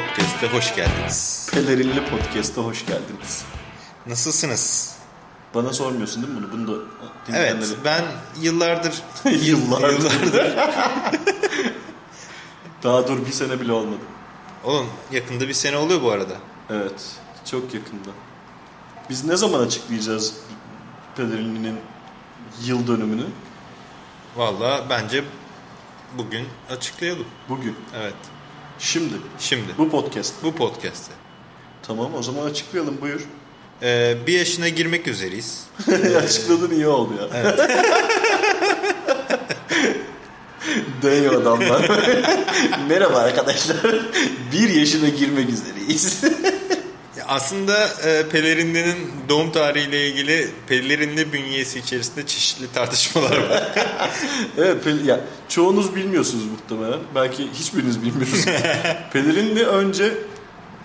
[0.00, 1.48] Podcast'e hoş geldiniz.
[1.52, 3.44] Pelerinli Podcast'a hoş geldiniz.
[4.06, 4.96] Nasılsınız?
[5.54, 6.52] Bana sormuyorsun değil mi bunu?
[6.52, 6.84] Bunu da
[7.28, 8.04] Evet, ben
[8.40, 9.02] yıllardır...
[9.24, 10.12] Yıllardır.
[10.24, 10.56] yıllardır.
[12.82, 14.00] Daha dur bir sene bile olmadı.
[14.64, 16.34] Oğlum yakında bir sene oluyor bu arada.
[16.70, 17.02] Evet.
[17.50, 18.10] Çok yakında.
[19.10, 20.34] Biz ne zaman açıklayacağız
[21.16, 21.80] Pelerinli'nin
[22.64, 23.26] yıl dönümünü?
[24.36, 25.24] Vallahi bence
[26.18, 27.26] bugün açıklayalım.
[27.48, 27.76] Bugün.
[27.96, 28.14] Evet,
[28.80, 29.14] Şimdi.
[29.38, 30.34] şimdi Bu podcast.
[30.42, 31.12] bu podcast'te.
[31.82, 33.20] Tamam o zaman açıklayalım buyur.
[33.82, 35.66] Ee, bir yaşına girmek üzereyiz.
[36.24, 37.56] Açıkladın iyi oldu ya.
[41.02, 41.90] Deniyor adamlar.
[42.88, 43.76] Merhaba arkadaşlar.
[44.52, 46.20] Bir yaşına girmek üzereyiz.
[47.30, 48.96] Aslında e, pelerinlinin
[49.28, 53.62] doğum tarihiyle ilgili pelerinli bünyesi içerisinde çeşitli tartışmalar var.
[54.58, 57.00] evet pel- ya çoğunuz bilmiyorsunuz muhtemelen.
[57.14, 58.44] Belki hiçbiriniz bilmiyorsunuz.
[59.12, 60.14] Pelerinli önce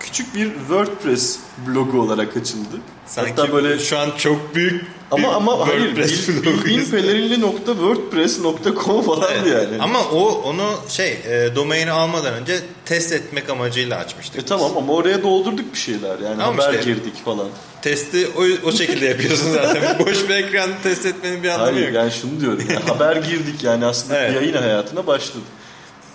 [0.00, 2.76] küçük bir WordPress blogu olarak açıldı.
[3.06, 6.64] Sanki Hatta böyle şu an çok büyük ama ama hayır WordPress bloguyuz.
[6.64, 9.68] bildiğin pelerinli.wordpress.com falandı Evet.
[9.72, 9.82] yani.
[9.82, 14.42] Ama o onu şey e, domaini almadan önce test etmek amacıyla açmıştık.
[14.42, 16.92] E tamam ama oraya doldurduk bir şeyler yani Tamam haber işte.
[16.92, 17.48] girdik falan.
[17.82, 19.98] Testi o, o şekilde yapıyorsun zaten.
[20.06, 21.94] Boş bir ekranı test etmenin bir anlamı Hayır yok.
[21.96, 24.34] yani şunu diyorum ya, haber girdik yani aslında Evet.
[24.34, 25.44] yayın hayatına başladı.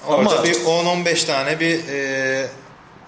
[0.07, 2.47] Orada Ama- bir 10-15 tane bir e,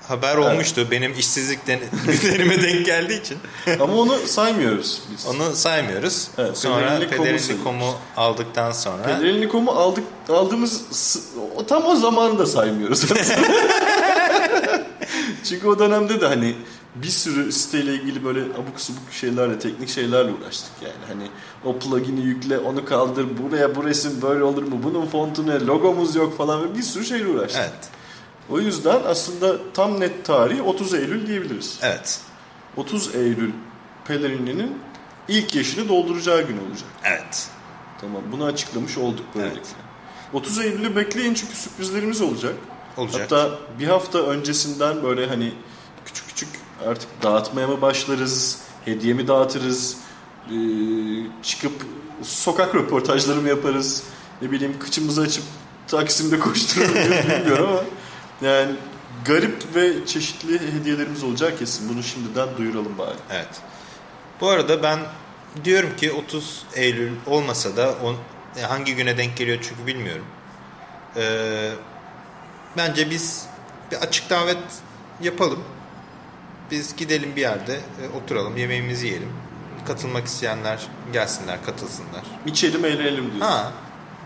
[0.07, 0.87] haber olmuştu.
[0.91, 1.79] Benim işsizlikten
[2.21, 3.37] günlerime denk geldiği için.
[3.79, 5.25] Ama onu saymıyoruz biz.
[5.25, 6.27] Onu saymıyoruz.
[6.37, 10.81] Evet, sonra Pelerinli.com'u aldıktan sonra Pelerinli.com'u aldık aldığımız
[11.67, 13.05] tam o zamanı da saymıyoruz.
[15.43, 16.55] Çünkü o dönemde de hani
[16.95, 20.93] bir sürü siteyle ilgili böyle abuk subuk şeylerle, teknik şeylerle uğraştık yani.
[21.08, 21.27] Hani
[21.65, 26.15] o plugin'i yükle, onu kaldır, buraya bu resim böyle olur mu, bunun fontu ne, logomuz
[26.15, 27.61] yok falan ve bir sürü şeyle uğraştık.
[27.61, 27.89] evet.
[28.49, 31.80] O yüzden aslında tam net tarihi 30 Eylül diyebiliriz.
[31.81, 32.20] Evet.
[32.77, 33.52] 30 Eylül
[34.08, 34.77] Pelerinli'nin
[35.27, 36.89] ilk yaşını dolduracağı gün olacak.
[37.04, 37.48] Evet.
[38.02, 39.59] Tamam bunu açıklamış olduk böylelikle.
[39.59, 39.67] Evet.
[40.33, 42.54] 30 Eylül'ü bekleyin çünkü sürprizlerimiz olacak.
[42.98, 43.21] Olacak.
[43.21, 43.49] Hatta
[43.80, 45.54] bir hafta öncesinden böyle hani
[46.05, 46.49] küçük küçük
[46.87, 49.98] artık dağıtmaya mı başlarız, hediye mi dağıtırız,
[50.49, 50.54] ee,
[51.43, 51.73] çıkıp
[52.23, 54.04] sokak röportajları mı yaparız,
[54.42, 55.43] ne bileyim kıçımızı açıp
[55.87, 57.83] Taksim'de koşturur bilmiyorum ama
[58.43, 58.76] yani
[59.26, 61.89] garip ve çeşitli hediyelerimiz olacak kesin.
[61.89, 63.15] Bunu şimdiden duyuralım bari.
[63.31, 63.61] Evet.
[64.42, 64.99] Bu arada ben
[65.64, 68.15] diyorum ki 30 Eylül olmasa da on,
[68.58, 70.26] e, hangi güne denk geliyor çünkü bilmiyorum.
[71.15, 71.71] Ee,
[72.77, 73.45] bence biz
[73.92, 74.58] bir açık davet
[75.21, 75.64] yapalım.
[76.71, 79.30] Biz gidelim bir yerde e, oturalım, yemeğimizi yiyelim.
[79.87, 82.23] Katılmak isteyenler gelsinler, katılsınlar.
[82.45, 83.39] İçelim eğlenelim diyorsun.
[83.39, 83.71] Ha,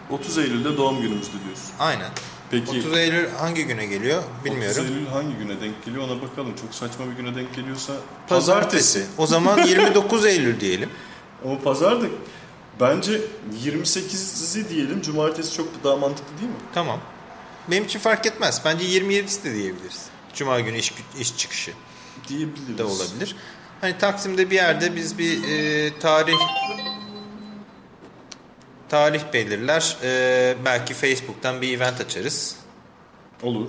[0.09, 1.71] 30 Eylül'de doğum günümüzdü diyorsun.
[1.79, 2.09] aynen.
[2.51, 4.81] Peki 30 Eylül hangi güne geliyor bilmiyorum.
[4.81, 6.53] 30 Eylül hangi güne denk geliyor ona bakalım.
[6.61, 7.93] Çok saçma bir güne denk geliyorsa
[8.29, 9.05] Pazartesi.
[9.17, 10.89] O zaman 29 Eylül diyelim.
[11.45, 12.05] Ama pazarda
[12.79, 13.21] bence
[13.65, 15.01] 28'i diyelim.
[15.01, 16.57] Cumartesi çok daha mantıklı değil mi?
[16.73, 16.99] Tamam.
[17.71, 18.61] Benim için fark etmez.
[18.65, 20.05] Bence 27'si de diyebiliriz.
[20.33, 21.71] Cuma günü iş, iş çıkışı
[22.27, 22.77] Diyebiliriz.
[22.77, 23.35] de olabilir.
[23.81, 26.33] Hani Taksim'de bir yerde biz bir e, tarih
[28.89, 29.97] tarih belirler.
[30.03, 32.55] E, belki Facebook'tan bir event açarız.
[33.43, 33.67] Olur.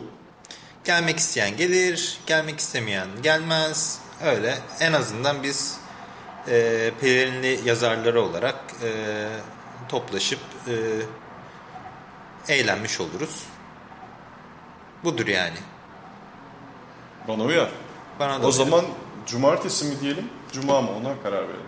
[0.85, 3.99] Gelmek isteyen gelir, gelmek istemeyen gelmez.
[4.25, 4.59] Öyle.
[4.81, 5.79] En azından biz
[6.49, 8.91] e, pelerinli yazarları olarak e,
[9.89, 10.75] toplaşıp e,
[12.55, 13.43] eğlenmiş oluruz.
[15.05, 15.57] Budur yani.
[17.29, 17.69] Bana uyar.
[18.21, 18.53] Bana da O uyar.
[18.53, 18.85] zaman
[19.27, 21.67] cumartesi mi diyelim, cuma mı ona karar verelim.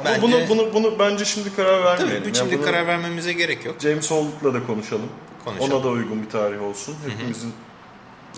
[0.00, 2.18] Ama Bence- bunu bunu bunu bence şimdi karar vermeyelim.
[2.18, 3.76] Tabii Yani şimdi bunu karar vermemize gerek yok.
[3.80, 5.08] James Holt'la da konuşalım.
[5.44, 5.72] Konuşalım.
[5.72, 6.96] Ona da uygun bir tarih olsun.
[7.08, 7.52] Hepimizin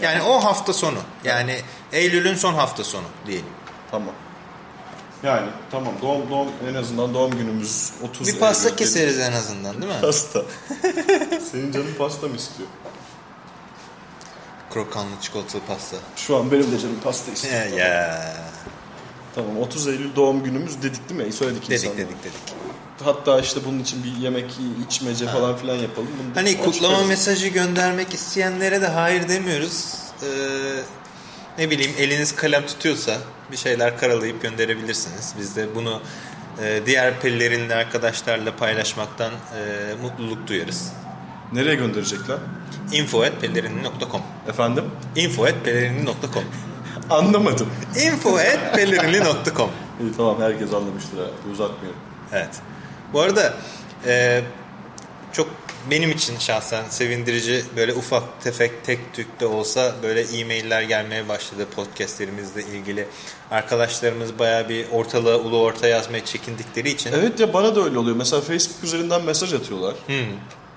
[0.02, 0.98] Yani o hafta sonu.
[1.24, 1.56] Yani
[1.92, 3.46] Eylül'ün son hafta sonu diyelim.
[3.90, 4.14] tamam.
[5.22, 8.76] Yani tamam doğum doğum en azından doğum günümüz 30 Bir pasta Eylül.
[8.78, 10.00] keseriz en azından değil mi?
[10.00, 10.42] Pasta.
[11.52, 12.68] Senin canın pasta mı istiyor?
[14.74, 15.96] Krokanlı çikolatalı pasta.
[16.16, 17.54] Şu an benim de canım pasta istiyor.
[17.54, 18.34] Ya, ya.
[19.38, 21.32] Tamam 30 Eylül doğum günümüz dedik değil mi?
[21.32, 21.98] Söyledik Dedik insanlara.
[21.98, 22.40] dedik dedik.
[23.04, 24.50] Hatta işte bunun için bir yemek,
[24.88, 26.08] içmece falan filan yapalım.
[26.24, 27.08] Bunu Hani kutlama açıklarız.
[27.08, 29.94] mesajı göndermek isteyenlere de hayır demiyoruz.
[30.22, 30.26] Ee,
[31.58, 33.16] ne bileyim eliniz kalem tutuyorsa
[33.52, 35.34] bir şeyler karalayıp gönderebilirsiniz.
[35.40, 36.00] Biz de bunu
[36.62, 40.92] e, diğer pellerinli arkadaşlarla paylaşmaktan e, mutluluk duyarız.
[41.52, 42.38] Nereye gönderecekler?
[42.92, 44.84] info.pellerinli.com Efendim?
[45.16, 46.44] info.pellerinli.com
[47.10, 47.68] Anlamadım.
[47.96, 49.70] info.pellerinli.com
[50.00, 51.24] İyi tamam herkes anlamıştır ha.
[51.52, 52.00] Uzatmıyorum.
[52.32, 52.50] Evet.
[53.12, 53.54] Bu arada
[54.06, 54.42] e,
[55.32, 55.48] çok
[55.90, 61.66] benim için şahsen sevindirici böyle ufak tefek tek tük de olsa böyle e-mailler gelmeye başladı
[61.76, 63.08] podcastlerimizle ilgili.
[63.50, 67.12] Arkadaşlarımız baya bir ortalığa ulu orta yazmaya çekindikleri için.
[67.12, 68.16] Evet ya bana da öyle oluyor.
[68.16, 69.94] Mesela Facebook üzerinden mesaj atıyorlar.
[70.06, 70.16] Hmm.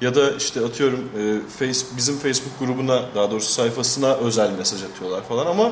[0.01, 5.23] Ya da işte atıyorum e, face, bizim Facebook grubuna daha doğrusu sayfasına özel mesaj atıyorlar
[5.23, 5.71] falan ama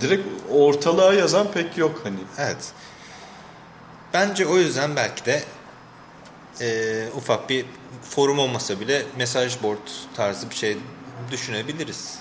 [0.00, 2.18] direkt ortalığa yazan pek yok hani.
[2.38, 2.72] Evet.
[4.14, 5.42] Bence o yüzden belki de
[6.60, 7.66] e, ufak bir
[8.10, 10.76] forum olmasa bile mesaj board tarzı bir şey
[11.30, 12.18] düşünebiliriz.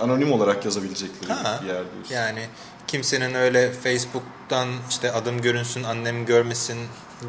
[0.00, 2.14] Anonim olarak yazabilecekleri Ha, bir yer diyorsun.
[2.14, 2.46] Yani
[2.86, 6.78] kimsenin öyle Facebook'tan işte adım görünsün, annem görmesin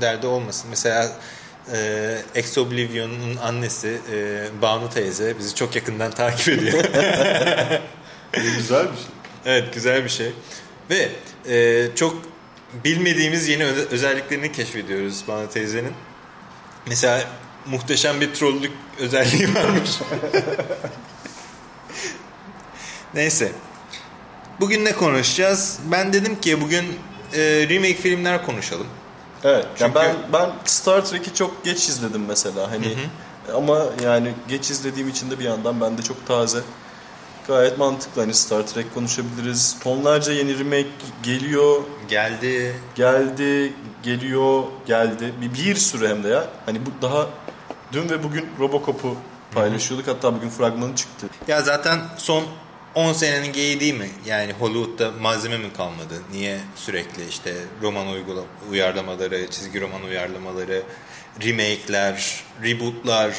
[0.01, 0.67] derdi olmasın.
[0.69, 1.11] Mesela
[1.73, 6.83] e, Ex Oblivion'un annesi e, Banu teyze bizi çok yakından takip ediyor.
[8.33, 9.05] Güzel bir şey.
[9.45, 10.31] Evet güzel bir şey.
[10.89, 11.09] Ve
[11.49, 12.15] e, çok
[12.83, 15.93] bilmediğimiz yeni öze- özelliklerini keşfediyoruz Banu teyzenin.
[16.87, 17.23] Mesela
[17.65, 19.91] muhteşem bir trollük özelliği varmış.
[23.13, 23.51] Neyse.
[24.59, 25.79] Bugün ne konuşacağız?
[25.91, 26.85] Ben dedim ki bugün
[27.33, 27.39] e,
[27.69, 28.87] remake filmler konuşalım.
[29.43, 29.65] Evet.
[29.77, 32.97] Çünkü- ben ben Star Trek'i çok geç izledim mesela hani
[33.55, 36.59] ama yani geç izlediğim için de bir yandan bende çok taze.
[37.51, 39.75] Gayet mantıklı hani Star Trek konuşabiliriz.
[39.83, 40.87] Tonlarca yeni remake
[41.23, 42.75] geliyor, Geldi.
[42.95, 45.33] geldi, geliyor, geldi.
[45.41, 46.47] Bir, bir sürü hem de ya.
[46.65, 47.29] Hani bu daha
[47.93, 49.15] dün ve bugün Robocop'u
[49.53, 50.07] paylaşıyorduk.
[50.07, 51.27] Hatta bugün fragmanı çıktı.
[51.47, 52.43] Ya zaten son
[52.95, 54.09] 10 senenin geyiği değil mi?
[54.25, 56.21] Yani Hollywood'da malzeme mi kalmadı?
[56.31, 60.83] Niye sürekli işte roman uygula uyarlamaları, çizgi roman uyarlamaları,
[61.43, 63.33] remake'ler, reboot'lar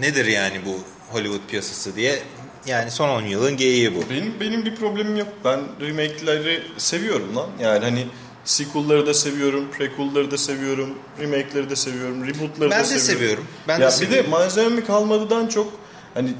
[0.00, 0.78] nedir yani bu
[1.12, 2.22] Hollywood piyasası diye?
[2.66, 4.00] Yani son 10 yılın geyiği bu.
[4.10, 5.28] Benim benim bir problemim yok.
[5.44, 7.46] Ben remake'leri seviyorum lan.
[7.60, 8.06] Yani hani
[8.44, 13.06] sequel'ları da seviyorum, prequel'ları da seviyorum, remake'leri de seviyorum, reboot'ları Ben da de seviyorum.
[13.20, 13.46] seviyorum.
[13.68, 14.26] Ben ya de bir seviyorum.
[14.26, 15.72] de malzeme mi kalmadıdan çok
[16.14, 16.32] hani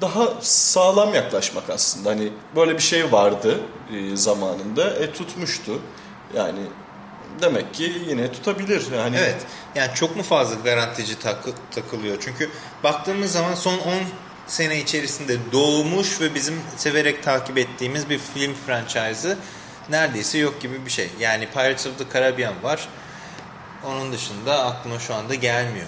[0.00, 2.10] daha sağlam yaklaşmak aslında.
[2.10, 3.60] Hani böyle bir şey vardı
[3.94, 4.90] e, zamanında.
[4.90, 5.78] E tutmuştu.
[6.36, 6.60] Yani
[7.42, 8.82] demek ki yine tutabilir.
[8.96, 9.36] Yani Evet.
[9.74, 12.16] Yani çok mu fazla garantici takı- takılıyor?
[12.20, 12.50] Çünkü
[12.84, 13.78] baktığımız zaman son 10
[14.46, 19.38] sene içerisinde doğmuş ve bizim severek takip ettiğimiz bir film franchise'ı
[19.90, 21.10] neredeyse yok gibi bir şey.
[21.20, 22.88] Yani Pirates of the Caribbean var.
[23.86, 25.86] Onun dışında aklıma şu anda gelmiyor.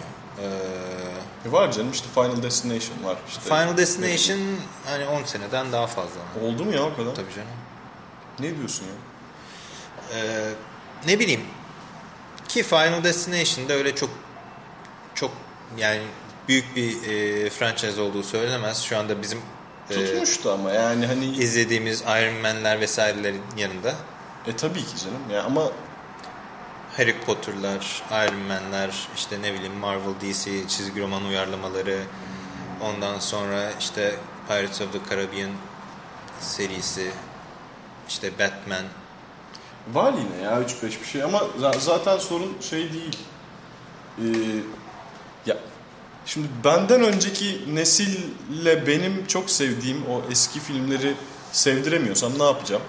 [1.46, 3.16] Ee, var canım işte Final Destination var.
[3.28, 3.40] işte.
[3.40, 4.38] Final Destination
[4.86, 6.20] hani 10 seneden daha fazla.
[6.42, 7.14] Oldu mu ya o kadar?
[7.14, 7.48] Tabii canım.
[8.40, 8.92] Ne diyorsun ya?
[10.18, 10.50] Ee,
[11.06, 11.40] ne bileyim
[12.48, 14.10] ki Final Destination'da öyle çok
[15.14, 15.30] çok
[15.78, 16.02] yani
[16.48, 18.82] büyük bir e, franchise olduğu söylenemez.
[18.82, 19.38] Şu anda bizim
[19.90, 23.94] e, Tutmuştu ama yani hani izlediğimiz Iron Man'ler vesairelerin yanında
[24.46, 25.70] e tabii ki canım ya ama
[26.96, 31.98] Harry Potter'lar, Iron Man'ler, işte ne bileyim Marvel DC çizgi roman uyarlamaları,
[32.82, 34.14] ondan sonra işte
[34.48, 35.50] Pirates of the Caribbean
[36.40, 37.10] serisi,
[38.08, 38.84] işte Batman.
[39.92, 43.18] var yine ya 3-5 bir şey ama za- zaten sorun şey değil.
[44.18, 44.22] Ee,
[46.26, 51.14] şimdi benden önceki nesille benim çok sevdiğim o eski filmleri
[51.52, 52.82] sevdiremiyorsam ne yapacağım?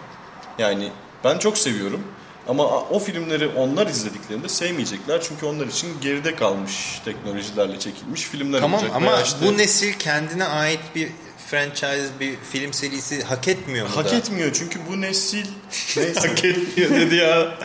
[0.59, 0.91] Yani
[1.23, 2.03] ben çok seviyorum
[2.47, 8.79] ama o filmleri onlar izlediklerinde sevmeyecekler çünkü onlar için geride kalmış teknolojilerle çekilmiş filmler Tamam
[8.79, 8.95] olacak.
[8.95, 11.09] ama Veya işte- bu nesil kendine ait bir
[11.47, 14.15] franchise, bir film serisi hak etmiyor mu Hak da?
[14.15, 15.45] etmiyor çünkü bu nesil
[15.97, 16.27] neyse.
[16.27, 17.55] hak etmiyor dedi ya.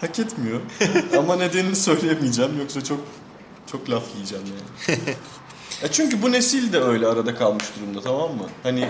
[0.00, 0.60] Hak etmiyor.
[1.18, 2.98] Ama nedenini söyleyemeyeceğim yoksa çok
[3.72, 4.98] çok laf yiyeceğim yani.
[5.82, 8.48] e çünkü bu nesil de öyle arada kalmış durumda tamam mı?
[8.62, 8.88] Hani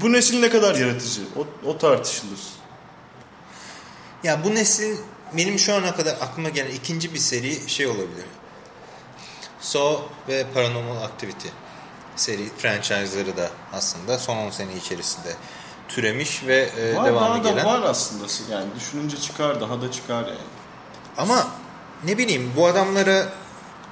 [0.00, 1.22] bu nesil ne kadar yaratıcı?
[1.36, 2.40] O, o tartışılır.
[4.24, 5.00] Ya bu neslin
[5.36, 8.24] benim şu ana kadar aklıma gelen ikinci bir seri şey olabilir.
[9.60, 11.48] Saw ve Paranormal Activity
[12.16, 15.32] seri franchise'ları da aslında son 10 sene içerisinde
[15.88, 17.64] türemiş ve e, Var devamı daha gelen.
[17.66, 20.38] var aslında yani düşününce çıkar daha da çıkar yani.
[21.18, 21.46] Ama
[22.04, 23.28] ne bileyim bu adamlara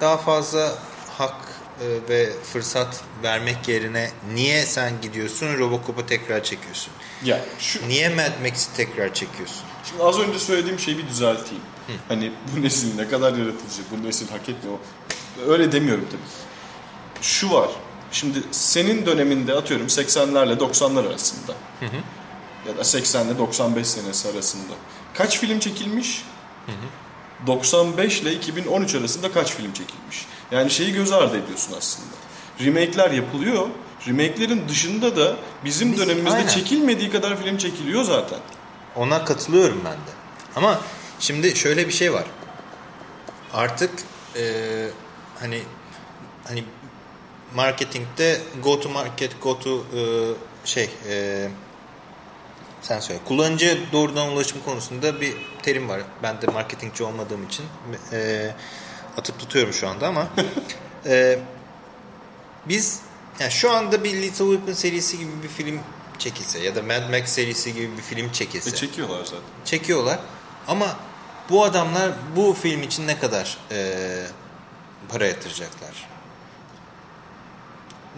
[0.00, 0.72] daha fazla
[1.18, 1.36] hak
[1.80, 6.92] e, ve fırsat vermek yerine niye sen gidiyorsun Robocop'u tekrar çekiyorsun?
[7.24, 9.62] Ya şu Niye Mad Max'i tekrar çekiyorsun?
[9.84, 11.64] Şimdi az önce söylediğim şeyi bir düzelteyim.
[12.08, 14.78] Hani bu nesil ne kadar yaratıcı, bu nesil hak etmiyor.
[15.48, 17.22] Öyle demiyorum tabii.
[17.22, 17.68] Şu var.
[18.12, 21.52] Şimdi senin döneminde atıyorum 80'lerle 90'lar arasında.
[22.68, 24.72] Ya da 80 ile 95 senesi arasında.
[25.14, 26.24] Kaç film çekilmiş?
[27.46, 30.26] 95 ile 2013 arasında kaç film çekilmiş?
[30.50, 32.08] Yani şeyi göz ardı ediyorsun aslında.
[32.60, 33.68] Remake'ler yapılıyor.
[34.08, 36.48] Remake'lerin dışında da bizim Biz- dönemimizde aynen.
[36.48, 38.38] çekilmediği kadar film çekiliyor zaten.
[38.96, 40.12] Ona katılıyorum ben de.
[40.56, 40.80] Ama
[41.20, 42.24] şimdi şöyle bir şey var.
[43.54, 43.90] Artık
[44.36, 44.42] e,
[45.40, 45.62] hani
[46.48, 46.64] hani
[47.54, 50.00] marketingde go to market, go to e,
[50.64, 51.48] şey e,
[52.84, 53.20] sen söyle.
[53.24, 56.00] Kullanıcı doğrudan ulaşım konusunda bir terim var.
[56.22, 57.66] Ben de marketingçi olmadığım için
[58.12, 58.50] e,
[59.18, 60.28] atıp tutuyorum şu anda ama
[61.06, 61.38] e,
[62.68, 63.00] biz
[63.40, 65.80] yani şu anda bir Little Weapon serisi gibi bir film
[66.18, 68.70] çekilse ya da Mad Max serisi gibi bir film çekilse.
[68.70, 69.40] E çekiyorlar zaten.
[69.64, 70.18] Çekiyorlar
[70.68, 70.96] ama
[71.50, 73.96] bu adamlar bu film için ne kadar e,
[75.08, 76.13] para yatıracaklar?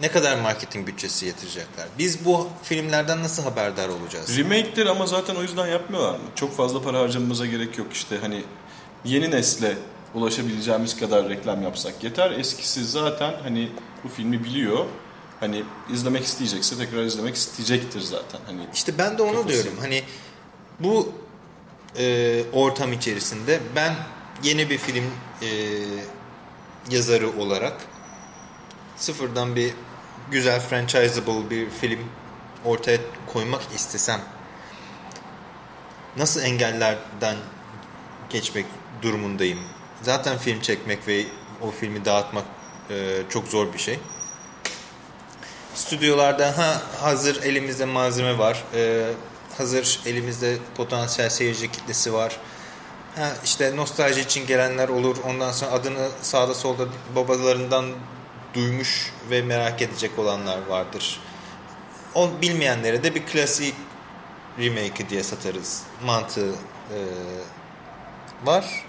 [0.01, 1.87] Ne kadar marketing bütçesi yatıracaklar?
[1.97, 4.37] Biz bu filmlerden nasıl haberdar olacağız?
[4.37, 6.25] Remake'leri ama zaten o yüzden yapmıyorlar mı?
[6.35, 8.43] Çok fazla para harcamamıza gerek yok işte hani
[9.05, 9.77] yeni nesle
[10.13, 12.31] ulaşabileceğimiz kadar reklam yapsak yeter.
[12.31, 13.71] Eskisi zaten hani
[14.03, 14.85] bu filmi biliyor.
[15.39, 15.63] Hani
[15.93, 18.39] izlemek isteyecekse tekrar izlemek isteyecektir zaten.
[18.45, 19.49] Hani İşte ben de onu Kafası.
[19.49, 19.73] diyorum.
[19.81, 20.03] Hani
[20.79, 21.11] bu
[21.97, 23.95] e, ortam içerisinde ben
[24.43, 25.03] yeni bir film
[25.41, 25.47] e,
[26.91, 27.73] yazarı olarak
[28.97, 29.73] sıfırdan bir
[30.31, 31.99] güzel franchisable bir film
[32.65, 32.97] ortaya
[33.33, 34.21] koymak istesem
[36.17, 37.35] nasıl engellerden
[38.29, 38.65] geçmek
[39.01, 39.59] durumundayım?
[40.01, 41.23] Zaten film çekmek ve
[41.61, 42.45] o filmi dağıtmak
[42.89, 43.99] e, çok zor bir şey.
[45.75, 48.63] Stüdyolarda ha hazır elimizde malzeme var.
[48.75, 49.11] e,
[49.57, 52.37] hazır elimizde potansiyel seyirci kitlesi var.
[53.15, 55.17] Ha işte nostalji için gelenler olur.
[55.25, 57.85] Ondan sonra adını sağda solda babalarından
[58.57, 61.19] duymuş ve merak edecek olanlar vardır.
[62.15, 63.73] O bilmeyenlere de bir klasik
[64.59, 65.83] remake diye satarız.
[66.05, 66.97] Mantığı e,
[68.43, 68.85] var.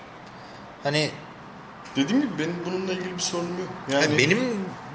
[0.82, 1.10] Hani
[1.96, 3.68] dediğim gibi benim bununla ilgili bir sorunum yok.
[3.92, 4.38] Yani yani benim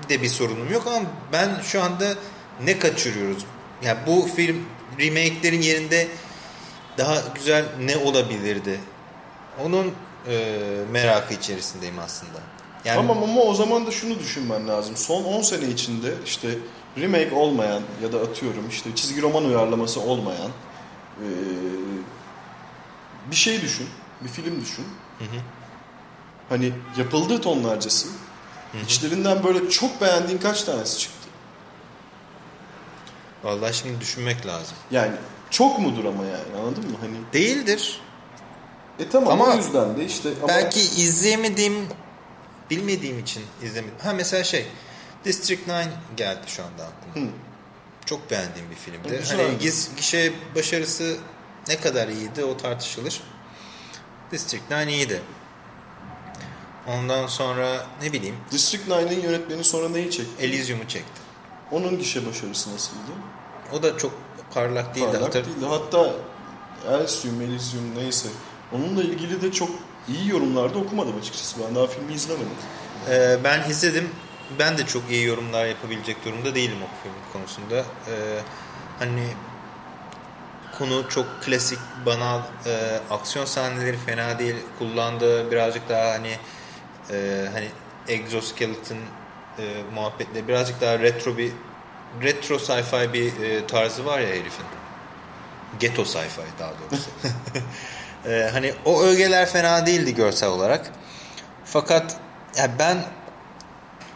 [0.10, 2.14] de bir sorunum yok ama ben şu anda
[2.64, 3.46] ne kaçırıyoruz?
[3.84, 4.66] Yani bu film
[5.00, 6.08] remake'lerin yerinde
[6.98, 8.80] daha güzel ne olabilirdi?
[9.64, 9.94] Onun
[10.28, 12.40] e, merakı içerisindeyim aslında.
[12.86, 14.98] Yani Tamam ama o zaman da şunu düşünmen lazım.
[14.98, 16.48] Son 10 sene içinde işte
[17.02, 20.52] remake olmayan ya da atıyorum işte çizgi roman uyarlaması olmayan
[21.22, 21.28] eee,
[23.32, 23.88] bir şey düşün.
[24.24, 24.86] Bir film düşün.
[26.50, 28.08] Hani yapıldığı tonlarcası.
[28.86, 31.18] İçlerinden böyle çok beğendiğin kaç tanesi çıktı?
[33.44, 34.78] vallahi şimdi düşünmek lazım.
[34.92, 35.12] Yani
[35.50, 36.98] çok mudur ama yani anladın mı?
[37.02, 38.02] Hani Değildir.
[39.00, 41.88] e tamam Ama o yüzden de işte ama Belki izleyemediğim,
[42.70, 43.96] bilmediğim için izlemedim.
[44.04, 44.68] Ha mesela şey,
[45.26, 45.76] District 9
[46.18, 47.28] geldi şu anda aklıma.
[47.28, 47.32] Hı.
[48.06, 49.18] Çok beğendiğim bir filmdi.
[49.18, 49.44] Güzeldi.
[49.44, 51.18] Hani giz, gişe başarısı
[51.68, 53.22] ne kadar iyiydi o tartışılır.
[54.32, 55.22] District 9 iyiydi.
[56.88, 60.46] Ondan sonra ne bileyim District 9'ın yönetmeni sonra neyi çekti?
[60.46, 61.22] Elysium'u çekti.
[61.72, 63.12] Onun gişe başarısı nasıldı?
[63.74, 64.14] O da çok
[64.54, 65.06] parlak değildi.
[65.06, 65.66] Parlak Hatır- değildi.
[65.70, 66.14] Hatta
[66.92, 68.30] Elysium, Elysium neyse.
[68.72, 69.70] Onunla ilgili de çok
[70.08, 71.62] iyi yorumlarda okumadım açıkçası.
[71.68, 72.48] Ben daha filmi izlemedim.
[73.10, 74.10] Ee, ben izledim.
[74.60, 77.76] Ben de çok iyi yorumlar yapabilecek durumda değilim o film konusunda.
[77.80, 78.40] Ee,
[79.00, 79.28] hani
[80.78, 84.56] konu çok klasik, banal, e, aksiyon sahneleri fena değil.
[84.80, 86.38] Kullandığı birazcık daha hani
[87.12, 87.68] e, hani
[88.08, 88.98] exoskeleton
[89.60, 91.52] e, muhabbetle birazcık daha retro bir
[92.24, 94.66] retro sci-fi bir e, tarzı var ya herifin.
[95.80, 97.10] Ghetto sci-fi daha doğrusu.
[98.26, 100.92] E, hani o ögeler fena değildi görsel olarak.
[101.66, 102.18] Fakat
[102.58, 102.98] ya ben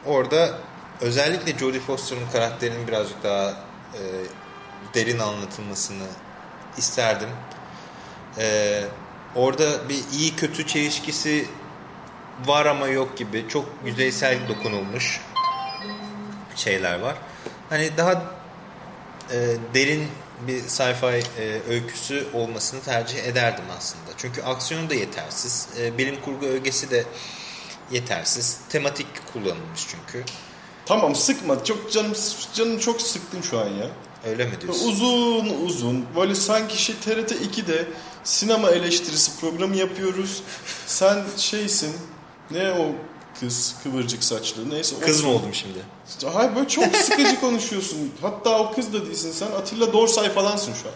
[0.05, 0.57] orada
[1.01, 3.49] özellikle Jodie Foster'ın karakterinin birazcık daha
[3.93, 4.01] e,
[4.93, 6.07] derin anlatılmasını
[6.77, 7.29] isterdim.
[8.37, 8.81] E,
[9.35, 11.45] orada bir iyi kötü çelişkisi
[12.45, 15.21] var ama yok gibi çok yüzeysel dokunulmuş
[16.55, 17.15] şeyler var.
[17.69, 18.11] Hani daha
[19.31, 19.37] e,
[19.73, 20.07] derin
[20.48, 24.12] bir sci-fi e, öyküsü olmasını tercih ederdim aslında.
[24.17, 25.67] Çünkü aksiyonu da yetersiz.
[25.79, 27.06] E, bilim kurgu ögesi de
[27.91, 28.58] yetersiz.
[28.70, 30.25] Tematik kullanılmış çünkü.
[30.86, 31.63] Tamam sıkma.
[31.63, 32.13] Çok canım
[32.53, 33.89] canım çok sıktın şu an ya.
[34.27, 34.89] Öyle mi diyorsun?
[34.89, 37.88] Uzun uzun böyle sanki şey TRT 2'de
[38.24, 40.44] sinema eleştirisi programı yapıyoruz.
[40.86, 41.96] Sen şeysin.
[42.51, 42.91] Ne o
[43.39, 44.96] kız kıvırcık saçlı neyse.
[45.00, 45.79] Kız mı oldum şimdi?
[46.33, 48.11] Hayır böyle çok sıkıcı konuşuyorsun.
[48.21, 49.47] Hatta o kız da değilsin sen.
[49.47, 50.93] Atilla Dorsay falansın şu an.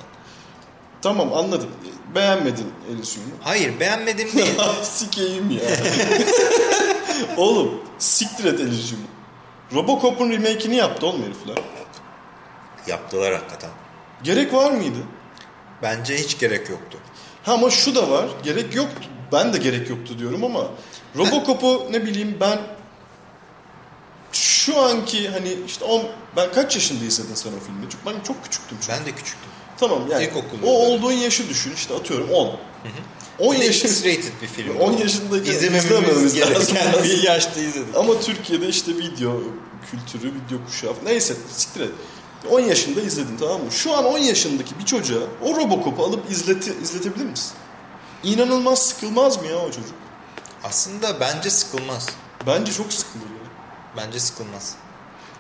[1.01, 1.69] Tamam anladım.
[2.15, 3.29] Beğenmedin Elysium'u.
[3.41, 4.59] Hayır beğenmedim değil.
[4.83, 5.61] Sikeyim ya.
[7.37, 9.05] Oğlum siktir et Elysium'u.
[9.73, 11.63] Robocop'un remake'ini yaptı oğlum herifler.
[12.87, 13.69] Yaptılar hakikaten.
[14.23, 14.97] Gerek var mıydı?
[15.83, 16.97] Bence hiç gerek yoktu.
[17.43, 18.25] Ha ama şu da var.
[18.43, 19.01] Gerek yoktu.
[19.31, 20.63] Ben de gerek yoktu diyorum ama
[21.17, 22.59] Robocop'u ne bileyim ben
[24.31, 26.03] şu anki hani işte on,
[26.35, 27.81] ben kaç yaşında izledin sen o filmi?
[27.89, 28.99] Çünkü ben çok küçüktüm çünkü.
[28.99, 29.51] Ben de küçüktüm.
[29.77, 32.55] Tamam yani İlkokul o olduğun yaşı düşün işte atıyorum 10.
[33.39, 34.77] 10 Bir de yaşın X-rated bir film.
[34.77, 37.95] 10 yaşındayken İzlememiz gereken bir yaşta izledik.
[37.95, 39.41] Ama Türkiye'de işte video
[39.91, 41.89] kültürü, video kuşağı neyse siktir et.
[42.49, 43.71] 10 yaşında izledin tamam mı?
[43.71, 47.51] Şu an 10 yaşındaki bir çocuğa o Robocop'u alıp izleti, izletebilir misin?
[48.23, 49.95] İnanılmaz sıkılmaz mı ya o çocuk?
[50.63, 52.07] Aslında bence sıkılmaz.
[52.47, 53.30] Bence çok sıkılır.
[53.97, 54.75] Bence sıkılmaz.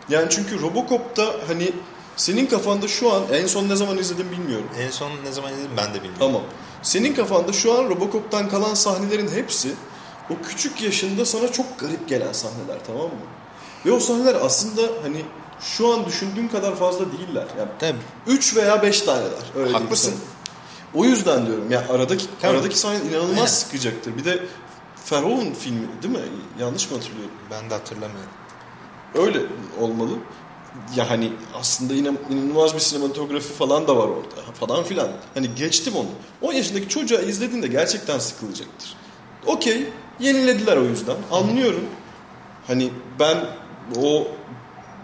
[0.09, 1.71] Yani çünkü Robocop'ta hani
[2.17, 4.67] senin kafanda şu an en son ne zaman izledim bilmiyorum.
[4.79, 6.19] En son ne zaman izledim ben de bilmiyorum.
[6.19, 6.41] Tamam.
[6.83, 9.71] Senin kafanda şu an Robocop'tan kalan sahnelerin hepsi
[10.29, 13.25] o küçük yaşında sana çok garip gelen sahneler tamam mı?
[13.85, 15.25] Ve o sahneler aslında hani
[15.61, 17.47] şu an düşündüğün kadar fazla değiller.
[17.57, 17.97] Yani Tabii.
[18.27, 19.31] 3 veya 5 taneler.
[19.55, 20.13] Öyle Haklısın.
[20.93, 22.51] O yüzden diyorum ya aradaki Tabii.
[22.57, 23.45] aradaki sahne inanılmaz Aynen.
[23.45, 24.17] sıkacaktır.
[24.17, 24.43] Bir de
[25.11, 26.21] Verhoeven filmi değil mi?
[26.59, 27.31] Yanlış mı hatırlıyorum?
[27.51, 28.29] Ben de hatırlamıyorum.
[29.15, 29.39] Öyle
[29.79, 30.11] olmalı.
[30.95, 35.09] Ya hani aslında yine inanılmaz bir sinematografi falan da var orada falan filan.
[35.33, 36.07] Hani geçtim onu.
[36.41, 38.95] 10 yaşındaki çocuğa izlediğinde gerçekten sıkılacaktır.
[39.45, 39.87] Okey
[40.19, 41.15] yenilediler o yüzden.
[41.31, 41.83] Anlıyorum.
[42.67, 42.89] Hani
[43.19, 43.37] ben
[44.01, 44.27] o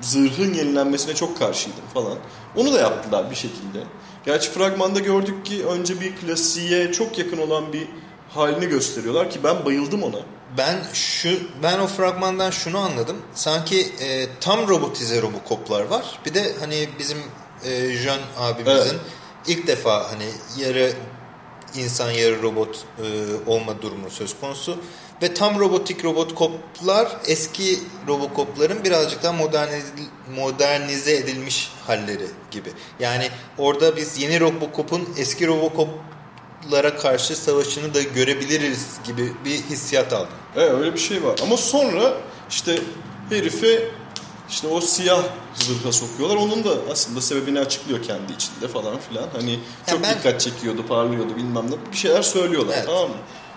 [0.02, 2.18] zırhın yenilenmesine çok karşıydım falan.
[2.56, 3.84] Onu da yaptılar bir şekilde.
[4.26, 7.88] Gerçi fragmanda gördük ki önce bir klasiğe çok yakın olan bir
[8.30, 10.20] halini gösteriyorlar ki ben bayıldım ona.
[10.58, 13.18] Ben şu ben o fragmandan şunu anladım.
[13.34, 16.20] Sanki e, tam robotize robokoplar var.
[16.26, 17.18] Bir de hani bizim
[17.66, 18.96] e, Jön abimizin Evet.
[19.48, 20.26] ilk defa hani
[20.58, 20.94] yarı
[21.76, 23.06] insan yarı robot e,
[23.50, 24.78] olma durumu söz konusu.
[25.22, 29.88] Ve tam robotik robokoplar eski robokopların birazcık daha modernize,
[30.36, 32.70] modernize edilmiş halleri gibi.
[33.00, 35.48] Yani orada biz yeni robokopun eski
[36.68, 40.28] robokoplara karşı savaşını da görebiliriz gibi bir hissiyat aldım.
[40.56, 41.40] Evet öyle bir şey var.
[41.44, 42.14] Ama sonra
[42.50, 42.80] işte
[43.30, 43.92] herifi
[44.50, 45.24] işte o siyah
[45.56, 46.36] zırha sokuyorlar.
[46.36, 49.28] Onun da aslında sebebini açıklıyor kendi içinde falan filan.
[49.34, 51.92] Hani çok ben- dikkat çekiyordu, parlıyordu bilmem ne.
[51.92, 52.86] Bir şeyler söylüyorlar Evet.
[52.86, 53.16] tamam mı?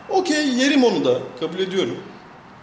[0.09, 1.97] Okey yerim onu da kabul ediyorum.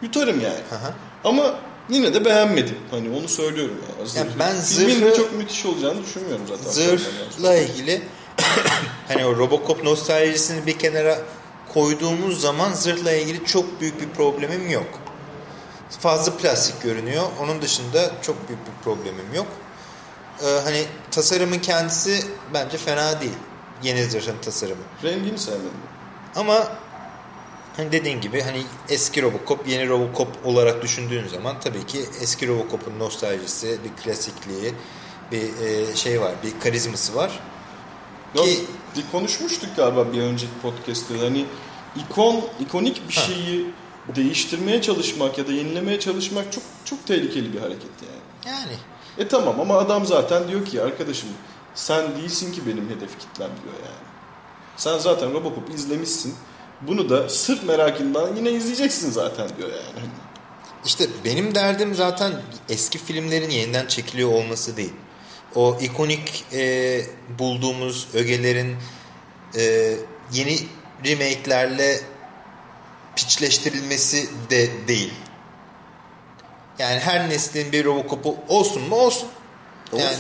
[0.01, 0.60] Yutarım yani.
[0.71, 0.93] Aha.
[1.23, 1.55] Ama
[1.89, 2.77] yine de beğenmedim.
[2.91, 4.17] Hani onu söylüyorum yani.
[4.17, 6.71] Ya ben Filmin zırhı- çok müthiş olacağını düşünmüyorum zaten.
[6.71, 8.01] Zırhla ilgili
[9.08, 11.19] hani o Robocop nostaljisini bir kenara
[11.73, 14.88] koyduğumuz zaman zırhla ilgili çok büyük bir problemim yok.
[16.00, 17.23] Fazla plastik görünüyor.
[17.41, 19.47] Onun dışında çok büyük bir problemim yok.
[20.43, 22.23] Ee, hani tasarımın kendisi
[22.54, 23.38] bence fena değil.
[23.84, 24.82] Yeni zırhın tasarımı.
[25.04, 25.71] Rengini sevmedim.
[26.36, 26.67] Ama
[27.78, 33.00] hani dediğin gibi hani eski Robocop yeni Robocop olarak düşündüğün zaman tabii ki eski Robocop'un
[33.00, 34.73] nostaljisi, bir klasikliği,
[35.32, 37.39] bir e, şey var, bir karizması var.
[38.35, 38.65] Ki-
[39.11, 41.17] konuşmuştuk galiba bir önceki podcast'te.
[41.19, 41.45] Hani
[41.95, 43.21] ikon, ikonik bir Ha.
[43.21, 43.65] şeyi
[44.15, 48.55] değiştirmeye çalışmak ya da yenilemeye çalışmak çok çok tehlikeli bir hareket yani.
[48.55, 48.77] Yani
[49.17, 51.29] E tamam ama adam zaten diyor ki arkadaşım
[51.75, 54.07] sen değilsin ki benim hedef kitlem diyor yani.
[54.77, 56.35] Sen zaten Robocop izlemişsin.
[56.81, 60.05] Bunu da sırf merakından yine izleyeceksin zaten diyor yani.
[60.85, 62.33] işte benim derdim zaten
[62.69, 64.93] eski filmlerin yeniden çekiliyor olması değil.
[65.55, 67.01] O ikonik e,
[67.39, 68.77] bulduğumuz ögelerin
[69.57, 69.93] e,
[70.33, 70.60] yeni
[71.05, 71.99] remake'lerle
[73.15, 75.13] piçleştirilmesi de değil.
[76.79, 79.29] Yani her neslin bir Robocop'u olsun mu olsun.
[79.91, 80.05] Olsun.
[80.05, 80.17] Yani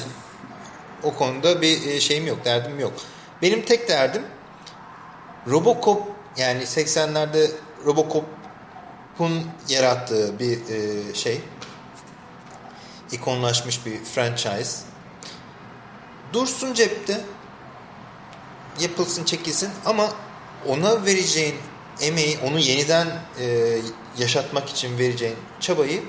[1.03, 2.93] o konuda bir e, şeyim yok, derdim yok.
[3.41, 4.23] Benim tek derdim
[5.47, 6.03] Robocop
[6.37, 7.51] yani 80'lerde
[7.85, 11.41] Robocop'un yarattığı bir e, şey
[13.11, 14.86] ikonlaşmış bir franchise
[16.33, 17.21] dursun cepte
[18.79, 20.09] yapılsın çekilsin ama
[20.67, 21.55] ona vereceğin
[22.01, 23.07] emeği onu yeniden
[23.39, 23.77] e,
[24.17, 26.03] yaşatmak için vereceğin çabayı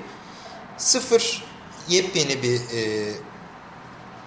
[0.77, 1.43] sıfır
[1.89, 3.13] yepyeni bir e,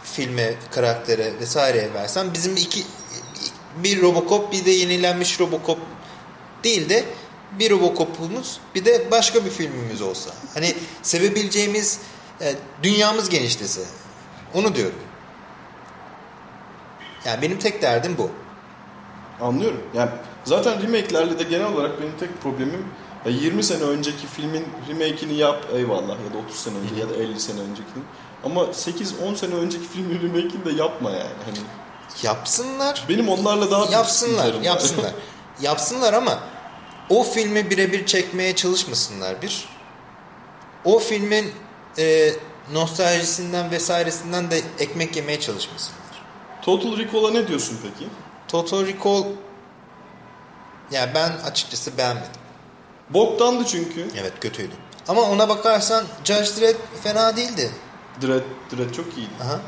[0.04, 2.84] filme, karaktere vesaireye versen bizim iki
[3.76, 5.78] bir Robocop bir de yenilenmiş Robocop
[6.64, 7.04] değil de
[7.58, 10.30] bir Robocop'umuz bir de başka bir filmimiz olsa.
[10.54, 11.98] Hani sevebileceğimiz
[12.40, 13.80] e, dünyamız genişlese.
[14.54, 14.98] Onu diyorum.
[17.24, 18.30] Yani benim tek derdim bu.
[19.44, 19.80] Anlıyorum.
[19.94, 20.10] Yani
[20.44, 22.86] zaten remake'lerle de genel olarak benim tek problemim
[23.26, 27.14] ya 20 sene önceki filmin remake'ini yap eyvallah ya da 30 sene önce ya da
[27.14, 28.02] 50 sene öncekini.
[28.44, 31.20] Ama 8-10 sene önceki filmin remake'ini de yapma yani.
[31.44, 31.58] Hani
[32.22, 33.04] Yapsınlar.
[33.08, 34.60] benim onlarla daha Yapsınlar, var.
[34.62, 35.12] yapsınlar.
[35.60, 36.38] yapsınlar ama
[37.10, 39.68] o filmi birebir çekmeye çalışmasınlar bir.
[40.84, 41.52] O filmin
[41.98, 42.30] e,
[42.72, 46.01] nostaljisinden vesairesinden de ekmek yemeye çalışmasınlar.
[46.62, 48.10] Total Recall'a ne diyorsun peki?
[48.48, 49.24] Total Recall
[50.90, 52.30] ya ben açıkçası beğenmedim.
[53.10, 54.08] Boktandı çünkü.
[54.20, 54.72] Evet kötüydü.
[55.08, 57.70] Ama ona bakarsan Judge Dredd fena değildi.
[58.22, 59.30] Dredd, Dredd çok iyiydi.
[59.44, 59.60] Aha.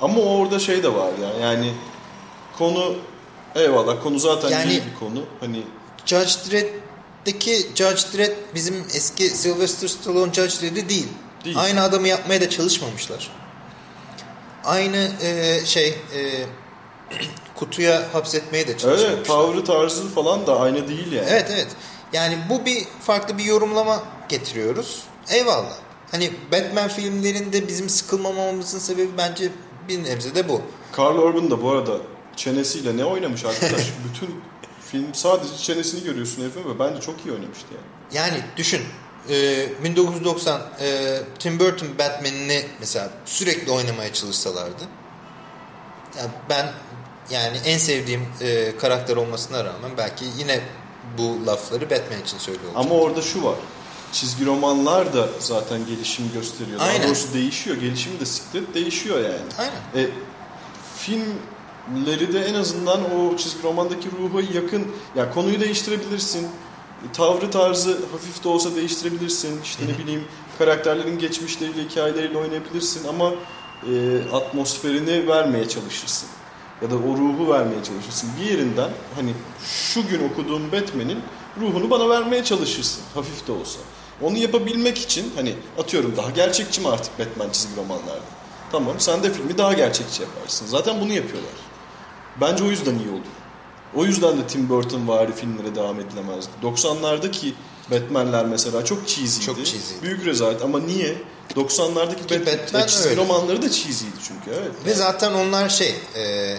[0.00, 1.72] Ama orada şey de var ya yani
[2.58, 2.94] konu
[3.54, 5.22] eyvallah konu zaten Yani- iyi bir konu.
[5.40, 5.62] Hani
[6.06, 11.08] Judge Dredd'deki Judge Dredd bizim eski Sylvester Stallone Judge Dredd'i değil.
[11.44, 11.58] Değil.
[11.58, 13.30] Aynı adamı yapmaya da çalışmamışlar.
[14.66, 16.44] Aynı e, şey e,
[17.54, 19.12] kutuya hapsetmeye de çalışmamışlar.
[19.12, 21.26] Evet tavrı tarzı falan da aynı değil yani.
[21.30, 21.68] Evet evet.
[22.12, 25.02] Yani bu bir farklı bir yorumlama getiriyoruz.
[25.28, 25.76] Eyvallah.
[26.10, 29.50] Hani Batman filmlerinde bizim sıkılmamamızın sebebi bence
[29.88, 30.62] bir nebze de bu.
[30.98, 31.92] Carl Urban da bu arada
[32.36, 33.82] çenesiyle ne oynamış arkadaş?
[34.08, 34.40] Bütün
[34.90, 37.86] film sadece çenesini görüyorsun herifin ve bence çok iyi oynamıştı yani.
[38.12, 38.82] Yani düşün.
[39.30, 44.82] E, 1990 e, Tim Burton Batman'ini mesela sürekli oynamaya çalışsalardı.
[46.18, 46.72] Yani ben
[47.30, 50.60] yani en sevdiğim e, karakter olmasına rağmen belki yine
[51.18, 52.72] bu lafları Batman için söylüyor.
[52.74, 53.56] Ama orada şu var.
[54.12, 56.80] Çizgi romanlar da zaten gelişim gösteriyor.
[56.80, 57.08] Daha Aynen.
[57.08, 57.76] doğrusu değişiyor.
[57.76, 59.46] Gelişimi de siklet değişiyor yani.
[59.58, 60.06] Aynen.
[60.06, 60.10] E,
[60.98, 64.86] filmleri de en azından o çizgi romandaki ruha yakın.
[65.16, 66.48] Ya konuyu değiştirebilirsin.
[67.08, 69.62] E, Tavrı tarzı hafif de olsa değiştirebilirsin.
[69.62, 70.24] İşte ne bileyim
[70.58, 73.32] karakterlerin geçmişleriyle, hikayeleriyle oynayabilirsin ama
[73.90, 76.28] e, atmosferini vermeye çalışırsın.
[76.82, 78.30] Ya da o ruhu vermeye çalışırsın.
[78.40, 79.32] Bir yerinden hani
[79.64, 81.18] şu gün okuduğum Batman'in
[81.60, 83.02] ruhunu bana vermeye çalışırsın.
[83.14, 83.78] Hafif de olsa.
[84.22, 88.20] Onu yapabilmek için hani atıyorum daha gerçekçi mi artık Batman çizgi romanlarda?
[88.72, 90.66] Tamam sen de filmi daha gerçekçi yaparsın.
[90.66, 91.52] Zaten bunu yapıyorlar.
[92.40, 93.26] Bence o yüzden iyi oldu.
[93.96, 96.50] O yüzden de Tim Burton vari filmlere devam edilemezdi.
[96.62, 97.52] 90'lardaki
[97.90, 99.46] Batman'ler mesela çok cheesy'ydi.
[99.46, 100.02] Çok cheesy'ydi.
[100.02, 101.14] Büyük rezalet ama niye?
[101.54, 103.20] 90'lardaki Ki Batman, çizgi öyle.
[103.20, 104.50] romanları da cheesy'ydi çünkü.
[104.60, 104.70] Evet.
[104.86, 106.56] Ve zaten onlar şey e,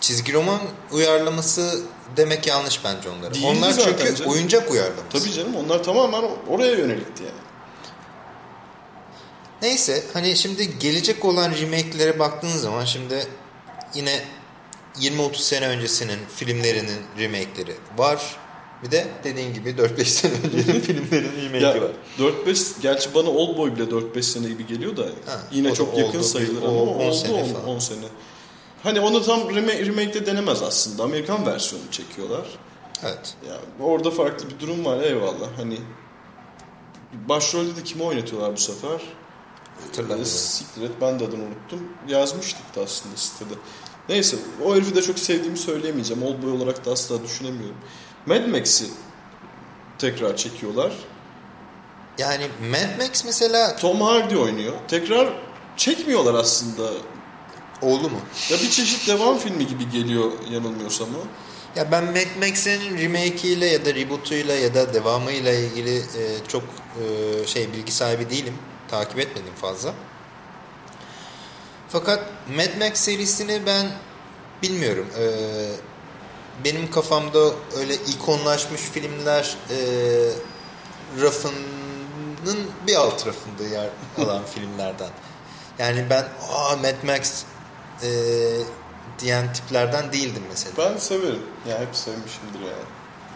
[0.00, 0.58] çizgi roman
[0.92, 1.80] uyarlaması
[2.16, 3.34] demek yanlış bence onlara.
[3.34, 4.30] Değildi onlar çünkü canım.
[4.32, 5.08] oyuncak uyarlaması.
[5.12, 7.34] Tabii canım onlar tamamen oraya yönelikti yani.
[9.62, 13.26] Neyse hani şimdi gelecek olan remake'lere baktığın zaman şimdi
[13.94, 14.24] yine
[15.00, 18.36] 20-30 sene öncesinin filmlerinin remake'leri var.
[18.82, 21.90] Bir de dediğin gibi 4-5 sene öncenin filmlerinin remake'i var.
[22.18, 25.98] 4-5 gerçi bana Oldboy bile 4-5 sene gibi geliyor da Ha, yine o da çok
[25.98, 26.26] yakın oldu.
[26.26, 27.68] sayılır O ama 10 oldu sene 10 falan.
[27.68, 28.04] 10 sene.
[28.82, 31.02] Hani onu tam remake, remake'de denemez aslında.
[31.02, 32.46] Amerikan versiyonu çekiyorlar.
[33.02, 33.34] Evet.
[33.48, 35.48] Ya orada farklı bir durum var eyvallah.
[35.56, 35.78] Hani
[37.28, 39.00] başrolde de kimi oynatıyorlar bu sefer?
[39.86, 40.24] Hatırlamıyorum.
[40.26, 41.88] Siktir et ben de adını unuttum.
[42.08, 43.54] Yazmıştık da aslında sitede.
[44.08, 46.22] Neyse o herifi de çok sevdiğimi söyleyemeyeceğim.
[46.22, 47.76] Oldboy olarak da asla düşünemiyorum.
[48.26, 48.84] Mad Max'i
[49.98, 50.92] tekrar çekiyorlar.
[52.18, 54.72] Yani Mad Max mesela Tom Hardy oynuyor.
[54.88, 55.28] Tekrar
[55.76, 56.90] çekmiyorlar aslında.
[57.82, 58.20] oğlu mu?
[58.50, 61.26] Ya bir çeşit devam filmi gibi geliyor yanılmıyorsam o.
[61.78, 67.46] Ya ben Mad Max'in remake'iyle ya da reboot'uyla ya da devamıyla ilgili e, çok e,
[67.46, 68.54] şey bilgi sahibi değilim.
[68.90, 69.94] Takip etmedim fazla.
[71.94, 72.20] Fakat
[72.56, 73.86] Mad Max serisini ben
[74.62, 75.06] bilmiyorum.
[75.18, 75.24] E,
[76.64, 79.76] benim kafamda öyle ikonlaşmış filmler e,
[81.22, 85.10] rafının bir alt rafında yer alan filmlerden.
[85.78, 87.44] Yani ben aa Mad Max
[88.02, 88.10] e,
[89.18, 90.74] diyen tiplerden değildim mesela.
[90.78, 91.42] Ben severim.
[91.68, 92.84] Ya hep sevmişimdir yani.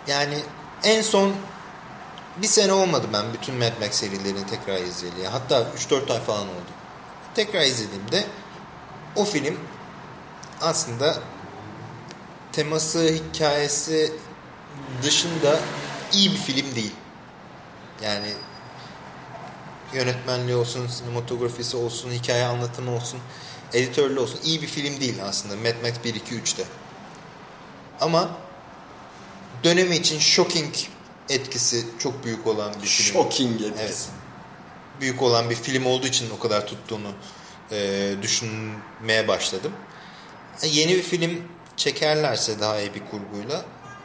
[0.07, 0.39] Yani
[0.85, 1.33] en son
[2.37, 5.29] bir sene olmadı ben bütün Mad Max serilerini tekrar izleyeli.
[5.29, 6.73] Hatta 3-4 ay falan oldu.
[7.35, 8.25] Tekrar izlediğimde
[9.19, 9.57] o film
[10.61, 11.19] aslında
[12.53, 14.13] teması, hikayesi
[15.03, 15.61] dışında
[16.13, 16.95] iyi bir film değil.
[18.03, 18.33] Yani
[19.95, 23.21] yönetmenliği olsun, sinematografisi olsun, hikaye anlatımı olsun,
[23.73, 26.65] editörlüğü olsun iyi bir film değil aslında Mad Max 1, 2, 3'te.
[28.01, 28.31] Ama
[29.65, 30.75] dönemi için shocking
[31.29, 33.13] etkisi çok büyük olan bir film.
[33.13, 33.83] Shocking etkisi.
[33.83, 34.09] Evet.
[35.01, 37.09] Büyük olan bir film olduğu için o kadar tuttuğunu
[37.73, 39.73] e, düşünmeye başladım.
[40.63, 41.43] E, Yeni bir film
[41.77, 43.65] çekerlerse daha iyi bir kurguyla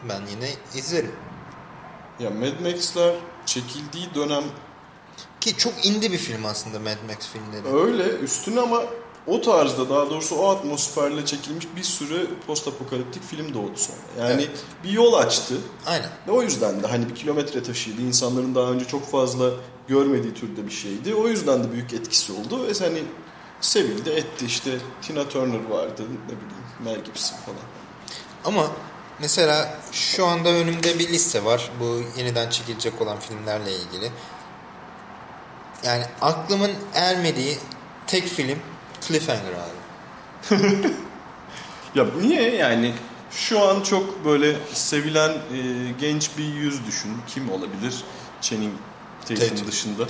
[0.09, 1.11] ben yine izlerim.
[2.19, 4.43] Ya Mad Max'ler çekildiği dönem
[5.41, 7.83] Ki çok indi bir film aslında Mad Max filmleri.
[7.83, 8.83] öyle üstüne ama
[9.27, 14.27] o tarzda daha doğrusu o atmosferle çekilmiş bir sürü post apokaliptik film doğdu sonra.
[14.29, 14.51] Yani Evet.
[14.83, 15.53] bir yol açtı.
[15.85, 16.09] Aynen.
[16.27, 18.01] Ve o yüzden de hani bir kilometre taşıydı.
[18.01, 19.49] İnsanların daha önce çok fazla
[19.87, 21.15] görmediği türde bir şeydi.
[21.15, 22.67] O yüzden de büyük etkisi oldu.
[22.67, 23.03] Ve hani
[23.63, 24.71] sevildi etti işte
[25.01, 27.59] Tina Turner vardı ne bileyim Mel Gibson falan.
[28.45, 28.71] Ama
[29.19, 31.71] mesela şu anda önümde bir liste var.
[31.79, 34.11] Bu yeniden çekilecek olan filmlerle ilgili.
[35.83, 37.57] Yani aklımın ermediği
[38.07, 38.59] tek film
[39.01, 40.89] Cliffhanger abi.
[41.95, 42.93] Ya niye yani
[43.31, 45.37] şu an çok böyle sevilen e,
[45.99, 47.11] genç bir yüz düşün.
[47.27, 48.03] Kim olabilir?
[48.41, 48.73] Channing
[49.25, 49.67] Tatum.
[49.67, 50.01] dışında.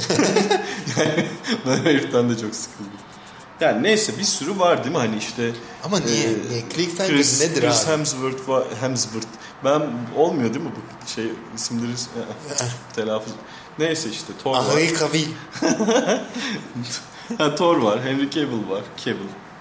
[0.98, 1.26] yani
[1.68, 2.92] ben heriften de çok sıkıldım.
[3.62, 5.52] Yani neyse bir sürü var değil mi hani işte.
[5.84, 6.24] Ama niye?
[6.24, 6.64] e, Niye?
[7.08, 7.92] Chris, nedir Chris abi?
[7.92, 8.64] Hemsworth var.
[8.80, 9.28] Hemsworth.
[9.66, 9.82] Ben
[10.18, 11.92] olmuyor değil mi bu şey isimleri
[12.96, 13.34] telaffuz.
[13.80, 14.60] Neyse işte Thor var.
[14.60, 15.26] Ahayı kabil.
[17.38, 19.18] Ha, Thor var, Henry Cavill var, Cavill.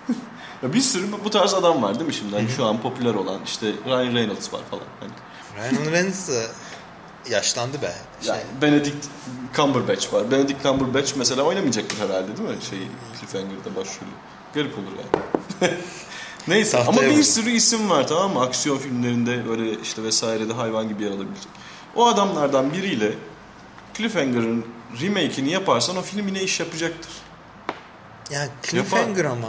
[0.63, 2.37] ya bir sürü bu- tarz adam var değil mi şimdi?
[2.37, 4.83] Hani şu an popüler olan işte Ryan Reynolds var falan.
[5.01, 5.13] Hani
[5.57, 6.31] Ryan Reynolds
[7.31, 7.93] yaşlandı be.
[8.21, 9.07] Şey, yani Benedict
[9.57, 10.31] Cumberbatch var.
[10.31, 12.57] Benedict Cumberbatch mesela oynamayacakdır herhalde değil mi?
[12.71, 12.79] Şey
[13.21, 14.11] Cliffhanger'da başrolü.
[14.55, 15.75] Garip olur yani.
[16.49, 17.23] Neyse Tahtaya ama bir vurdu.
[17.25, 18.41] sürü isim var tamam mı?
[18.43, 21.49] Aksiyon filmlerinde böyle işte vesairede hayvan gibi yer alabilecek.
[21.97, 23.13] O adamlardan biriyle
[23.95, 24.67] Cliffhanger'ın
[25.03, 27.11] remake'ini yaparsan o film yine iş yapacaktır.
[28.31, 29.49] ya Cliffhanger ama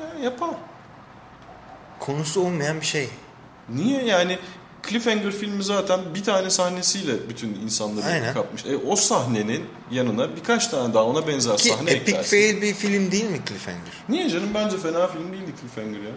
[0.00, 0.50] Ya, yapar.
[2.00, 3.08] konusu olmayan bir şey.
[3.68, 4.38] Niye yani
[4.88, 8.34] Cliffhanger filmi zaten bir tane sahnesiyle bütün insanları Aynen.
[8.34, 8.64] kapmış.
[8.64, 12.30] E, o sahnenin yanına birkaç tane daha ona benzer Ki sahne epic eklersin.
[12.30, 13.92] fail bir film değil mi Cliffhanger?
[14.08, 16.12] Niye canım bence fena film değildi Cliffhanger ya.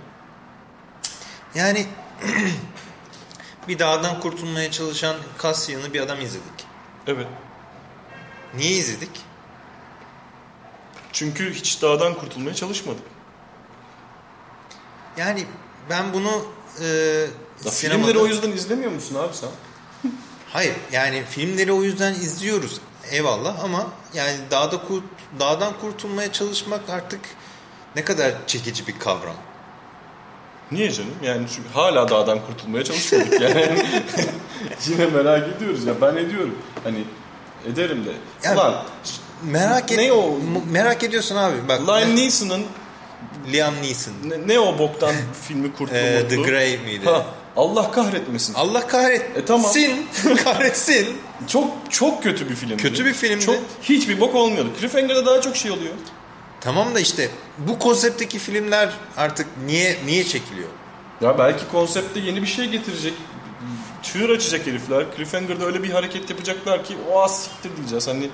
[1.55, 1.85] Yani
[3.67, 6.65] bir dağdan kurtulmaya çalışan Cassian'ı bir adam izledik.
[7.07, 7.27] Evet.
[8.57, 9.09] Niye izledik?
[11.13, 13.03] Çünkü hiç dağdan kurtulmaya çalışmadık.
[15.17, 15.45] Yani
[15.89, 16.45] ben bunu
[16.83, 16.87] e,
[17.65, 17.99] Ya sinemada...
[18.07, 19.49] filmleri o yüzden izlemiyor musun abi sen?
[20.53, 25.03] Hayır yani filmleri o yüzden izliyoruz eyvallah ama yani dağda kurt,
[25.39, 27.19] dağdan kurtulmaya çalışmak artık
[27.95, 29.35] ne kadar çekici bir kavram.
[30.71, 31.13] Niye canım?
[31.23, 33.85] Yani çünkü hala dağdan kurtulmaya çalışmadık yani.
[34.87, 36.55] Yine merak ediyoruz ya ben ediyorum.
[36.83, 37.03] Hani
[37.65, 38.11] ederim de.
[38.43, 38.83] Yani- Ulan
[39.43, 40.39] Merak et Ne o?
[40.71, 41.81] merak ediyorsun abi bak.
[41.87, 42.65] Liam Neeson'ın
[43.53, 44.13] Liam Neeson.
[44.23, 45.15] ne, ne o boktan
[45.47, 46.27] filmi kurtlu Ee?
[46.29, 47.05] The Grey miydi?
[47.05, 47.25] Ha,
[47.57, 48.53] Allah kahretmesin.
[48.53, 49.35] Allah kahretsin.
[49.35, 49.71] E, tamam.
[50.43, 51.17] kahretsin.
[51.47, 52.77] Çok çok kötü bir filmdi.
[52.77, 53.45] Kötü bir filmdi.
[53.45, 54.69] Çok hiçbir bok olmuyordu.
[54.79, 55.93] Cliffhanger'da daha çok şey oluyor.
[56.61, 60.69] Tamam da işte bu konseptteki filmler artık niye niye çekiliyor?
[61.21, 63.13] Ya belki konsepte yeni bir şey getirecek.
[64.03, 65.05] Tüyür açacak herifler.
[65.15, 68.07] Cliffhanger'da öyle bir hareket yapacaklar ki o siktir diyeceğiz.
[68.07, 68.29] Hani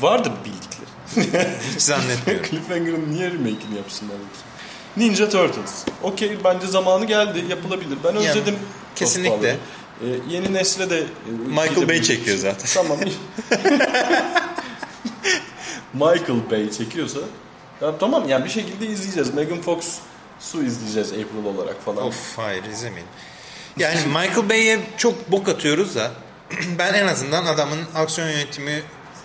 [0.00, 1.48] vardır bildikleri.
[1.74, 2.46] Hiç zannetmiyorum.
[2.50, 4.47] Cliffhanger'ın niye remake'ini yapsınlar yoksa?
[4.98, 5.84] Ninja Turtles.
[6.02, 7.98] Okey bence zamanı geldi yapılabilir.
[8.04, 8.58] Ben Yani, özledim.
[8.96, 9.48] kesinlikle.
[9.48, 10.98] Ee, yeni nesle de...
[10.98, 11.04] e,
[11.46, 12.66] Michael Bay çekiyor zaten.
[12.74, 12.98] Tamam.
[15.94, 17.20] Michael Bay çekiyorsa
[17.80, 19.34] ya tamam yani bir şekilde izleyeceğiz.
[19.34, 19.98] Megan Fox
[20.40, 22.04] su izleyeceğiz April olarak falan.
[22.06, 23.08] Of hayır izlemeyin.
[23.76, 26.10] Yani Michael Bay'e çok bok atıyoruz da
[26.78, 28.82] ben en azından adamın aksiyon yönetimi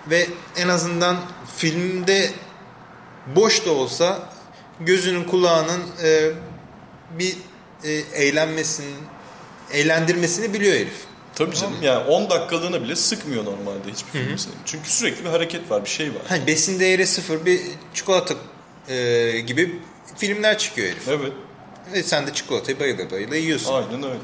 [0.09, 1.17] ve en azından
[1.57, 2.31] filmde
[3.35, 4.19] boş da olsa
[4.79, 6.31] gözünün kulağının e,
[7.19, 7.37] bir
[7.83, 8.93] e, eğlenmesini
[9.71, 10.93] eğlendirmesini biliyor herif.
[11.35, 14.53] Tabii canım yani 10 dakikalığına bile sıkmıyor normalde hiçbir film seni.
[14.65, 16.21] Çünkü sürekli bir hareket var, bir şey var.
[16.27, 17.61] Hani besin değeri sıfır bir
[17.93, 18.33] çikolata
[18.89, 19.79] e, gibi
[20.17, 21.07] filmler çıkıyor herif.
[21.07, 21.33] Evet,
[21.93, 23.73] Ve sen de çikolatayı bayıla bayıla yiyorsun.
[23.73, 24.19] aynen öyle.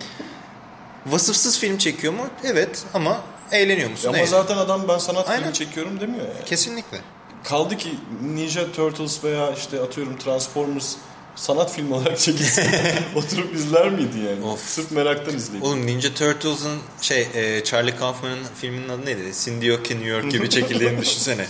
[1.05, 2.27] Vasıfsız film çekiyor mu?
[2.43, 4.09] Evet ama eğleniyor musun?
[4.09, 4.29] Ama Evet.
[4.29, 5.41] zaten adam ben sanat Aynen.
[5.41, 6.45] filmi çekiyorum demiyor yani.
[6.45, 6.97] Kesinlikle.
[7.43, 7.89] Kaldı ki
[8.35, 10.95] Ninja Turtles veya işte atıyorum Transformers
[11.35, 12.71] sanat filmi olarak çekilse
[13.15, 14.45] oturup izler miydi yani?
[14.45, 14.59] Of.
[14.59, 15.63] Sırf meraktan izleyip.
[15.65, 19.31] Oğlum Ninja Turtles'ın şey e, Charlie Kaufman'ın filminin adı neydi?
[19.43, 21.45] Cindy O'Ki New York gibi çekildiğini düşünsene.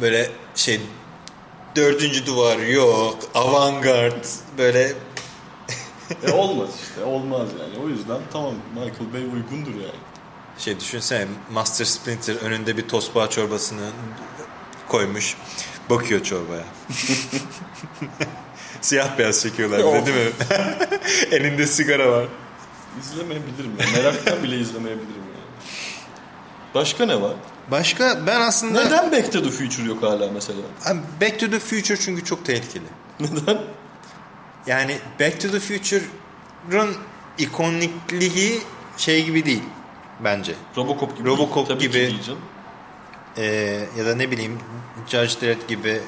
[0.00, 0.80] Böyle şey
[1.76, 4.24] dördüncü duvar yok, avantgard
[4.58, 4.92] böyle
[6.22, 7.84] E olmaz işte olmaz yani.
[7.84, 10.00] O yüzden tamam Michael Bay uygundur yani.
[10.58, 13.90] şey düşünsene Master Splinter önünde bir tosbağa çorbasını
[14.90, 15.36] koymuş.
[15.90, 16.64] Bakıyor çorbaya.
[18.80, 20.32] Siyah beyaz çekiyorlar bir de değil mi?
[21.30, 22.26] Elinde sigara var.
[23.00, 23.86] İzlemeyebilirim ya.
[24.02, 25.70] Meraktan bile izlemeyebilirim yani.
[26.74, 27.32] Başka ne var?
[27.70, 30.58] Başka ben aslında Neden Back to the Future yok hala mesela?
[30.84, 32.84] Abi, Back to the Future çünkü çok tehlikeli.
[33.20, 33.58] Neden?
[34.66, 36.96] Yani Back to the Future'ın
[37.38, 38.60] ikonikliği
[38.96, 39.62] şey gibi değil
[40.24, 40.54] bence.
[40.76, 41.28] Robocop gibi.
[41.28, 41.92] Robocop Tabii gibi.
[41.92, 42.20] Ki değil
[43.38, 43.44] Ee,
[43.98, 44.58] ya da ne bileyim
[45.08, 46.00] Judge Dredd gibi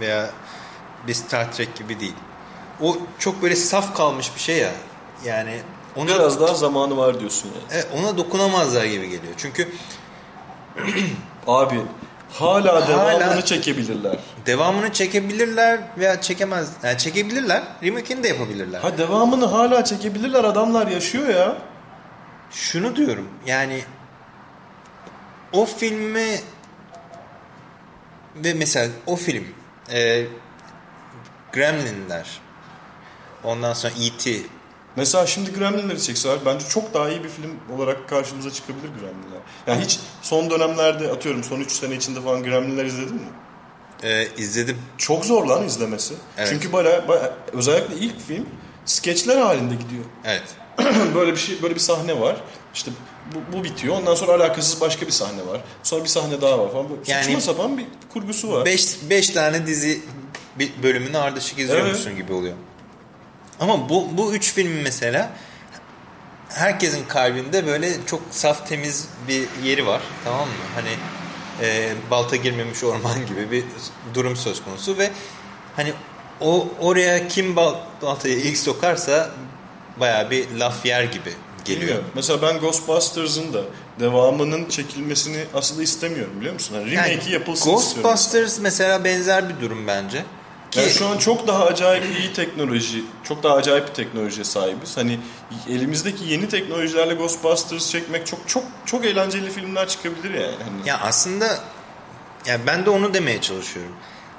[0.00, 0.30] veya
[1.06, 2.14] bir Star Trek gibi değil.
[2.82, 4.70] O çok böyle saf kalmış bir şey ya.
[5.24, 5.60] Yani
[5.96, 7.64] ona Biraz daha zamanı var diyorsun yani.
[7.72, 9.32] Evet, ona dokunamazlar gibi geliyor.
[9.36, 9.68] Çünkü
[11.46, 11.80] Abi
[12.32, 14.16] hala Hala- devamını çekebilirler.
[14.46, 16.68] devamını çekebilirler veya çekemez.
[16.82, 18.80] Yani çekebilirler, remake'ini de yapabilirler.
[18.80, 21.56] Ha devamını hala çekebilirler adamlar yaşıyor ya.
[22.50, 23.82] Şunu diyorum yani
[25.52, 26.40] o filmi
[28.36, 29.44] ve mesela o film
[29.92, 30.26] e,
[31.52, 32.40] Gremlinler
[33.44, 34.40] ondan sonra E.T.
[34.96, 39.40] Mesela şimdi Gremlinleri çekseler bence çok daha iyi bir film olarak karşımıza çıkabilir Gremlinler.
[39.66, 43.20] Yani hiç son dönemlerde atıyorum son 3 sene içinde falan Gremlinler izledin mi?
[44.02, 44.78] Ee, izledim.
[44.98, 46.14] Çok zor lan izlemesi.
[46.38, 46.48] Evet.
[46.50, 48.46] Çünkü baya, baya- özellikle ilk film
[48.84, 50.04] skeçler halinde gidiyor.
[50.24, 50.44] Evet.
[51.14, 52.36] böyle bir şey böyle bir sahne var.
[52.74, 52.90] İşte
[53.34, 53.94] bu, bu bitiyor.
[53.96, 55.60] Ondan sonra alakasız başka bir sahne var.
[55.82, 56.86] Sonra bir sahne daha var falan.
[57.06, 58.64] Yani- Saçma sapan bir kurgusu var.
[59.10, 60.00] 5 tane dizi
[60.82, 62.54] bölümünü ardışık izliyormuşsun gibi oluyor.
[63.60, 65.30] Ama bu bu üç film mesela
[66.48, 70.00] herkesin kalbinde böyle çok saf temiz bir yeri var.
[70.24, 70.54] Tamam mı?
[70.74, 70.90] Hani
[71.62, 73.64] e, balta girmemiş orman gibi bir
[74.14, 75.10] durum söz konusu ve
[75.76, 75.92] hani
[76.40, 79.30] o oraya kim bal, baltayı ilk sokarsa
[80.00, 81.32] bayağı bir laf yer gibi
[81.68, 81.80] geliyor.
[81.82, 82.04] Bilmiyorum.
[82.14, 83.60] Mesela ben Ghostbusters'ın da
[84.00, 86.74] devamının çekilmesini aslında istemiyorum biliyor musun?
[86.74, 88.02] Hani Yani remake'i yapılsın istiyorum.
[88.10, 90.24] Ghostbusters mesela benzer bir durum bence.
[90.70, 94.96] Ki Yani şu an çok daha acayip iyi teknoloji, çok daha acayip bir teknolojiye sahibiz.
[94.96, 95.20] Hani
[95.68, 100.54] elimizdeki yeni teknolojilerle Ghostbusters çekmek çok çok çok eğlenceli filmler çıkabilir yani.
[100.64, 101.58] Hani Ya aslında
[102.46, 103.92] ya ben de onu demeye çalışıyorum.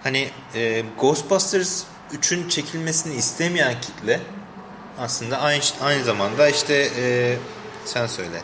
[0.04, 4.20] Hani e, Ghostbusters 3'ün çekilmesini istemeyen kitle
[5.00, 7.36] aslında aynı aynı zamanda işte e,
[7.86, 8.42] sen söyle.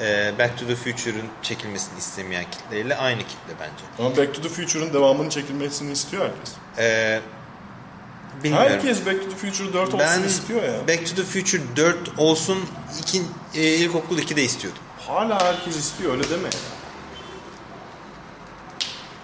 [0.00, 3.84] E, Back to the Future'ın çekilmesini istemeyen kitleyle aynı kitle bence.
[3.98, 6.54] Ama Back to the Future'ın devamının çekilmesini istiyor herkes.
[6.78, 7.20] E,
[8.44, 8.70] bilmiyorum.
[8.70, 10.88] Herkes Back to the Future 4 olsun ben istiyor ya.
[10.88, 12.58] Back to the Future 4 olsun
[13.00, 13.22] iki,
[13.54, 14.82] e, ilkokul 2'de istiyordum.
[15.06, 16.48] Hala herkes istiyor öyle deme.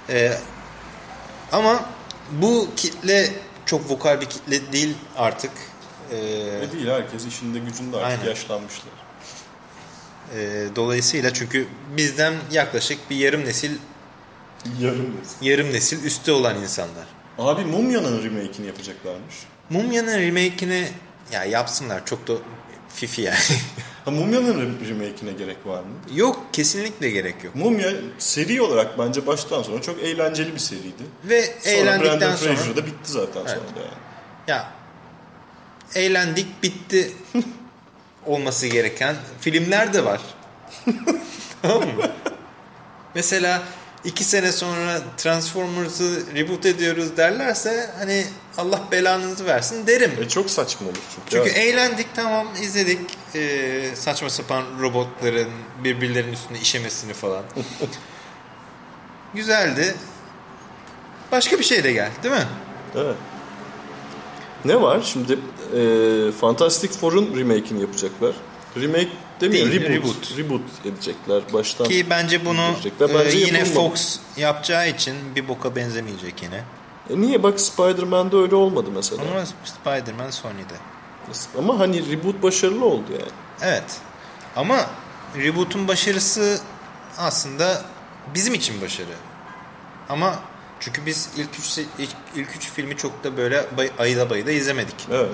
[0.09, 0.39] Ee,
[1.53, 1.85] ama
[2.33, 3.33] bu kitle
[3.67, 5.51] çok vokal bir kitle değil artık.
[6.15, 8.31] Ee, değil herkes işinde gücünde artık Aynen.
[8.31, 8.93] yaşlanmışlar.
[10.37, 13.71] e, dolayısıyla çünkü bizden yaklaşık bir yarım nesil
[14.81, 15.47] Yarım nesil.
[15.47, 17.05] yarım nesil üstte olan insanlar.
[17.39, 19.35] Abi Mumya'nın remake'ini yapacaklarmış.
[19.71, 20.89] Mumya'nın remake'ini
[21.33, 22.33] ya yapsınlar çok da
[22.95, 23.37] fifi yani.
[24.05, 25.89] Ha Mumya'nın re- remake'ine gerek var mı?
[26.15, 27.55] yok kesinlikle gerek yok.
[27.55, 31.03] Mumya seri olarak bence baştan sona çok eğlenceli bir seriydi.
[31.25, 33.51] Ve Sonra eğlendikten Brandon sonra Fraser da bitti zaten Evet.
[33.51, 33.95] sonra yani.
[34.49, 34.73] ya
[35.95, 37.13] eğlendik bitti
[38.27, 40.21] olması gereken filmler de var.
[41.63, 42.11] tamam mı?
[43.15, 43.63] Mesela
[44.05, 48.27] iki sene sonra Transformers'ı reboot ediyoruz derlerse hani
[48.59, 50.13] Allah belanızı versin derim.
[50.21, 51.31] E çok saçma olur çünkü.
[51.31, 53.01] Çünkü Ya, eğlendik tamam izledik
[53.35, 55.49] Ee, saçma sapan robotların
[55.85, 57.43] birbirlerinin üstüne işemesini falan.
[59.35, 59.95] Güzeldi.
[61.33, 62.47] Başka bir şey de gel değil mi?
[62.97, 63.17] evet.
[64.65, 65.39] Ne var şimdi?
[65.77, 68.35] E, Fantastic Four'un remake'ini yapacaklar.
[68.77, 69.09] Remake
[69.41, 70.05] demiyor, Değil, reboot.
[70.05, 70.39] reboot.
[70.39, 71.87] Reboot edecekler baştan.
[71.89, 73.11] Ki bence bunu Yapacaklar.
[73.11, 73.89] e, Bence yine yapılmadı.
[73.89, 76.65] Fox yapacağı için bir boka benzemeyecek yine.
[77.11, 79.23] E niye bak Spider-Man'de öyle olmadı mesela.
[79.31, 80.75] Ama Spider-Man Sony'de.
[81.59, 83.31] Ama hani reboot başarılı oldu yani.
[83.63, 83.99] Evet.
[84.57, 84.87] Ama
[85.37, 86.59] reboot'un başarısı
[87.19, 87.83] aslında
[88.35, 89.07] bizim için başarı.
[90.09, 90.35] Ama
[90.85, 95.09] çünkü biz ilk üç, ilk, ilk üç filmi çok da böyle bay, ayda bayda izlemedik.
[95.13, 95.29] Evet.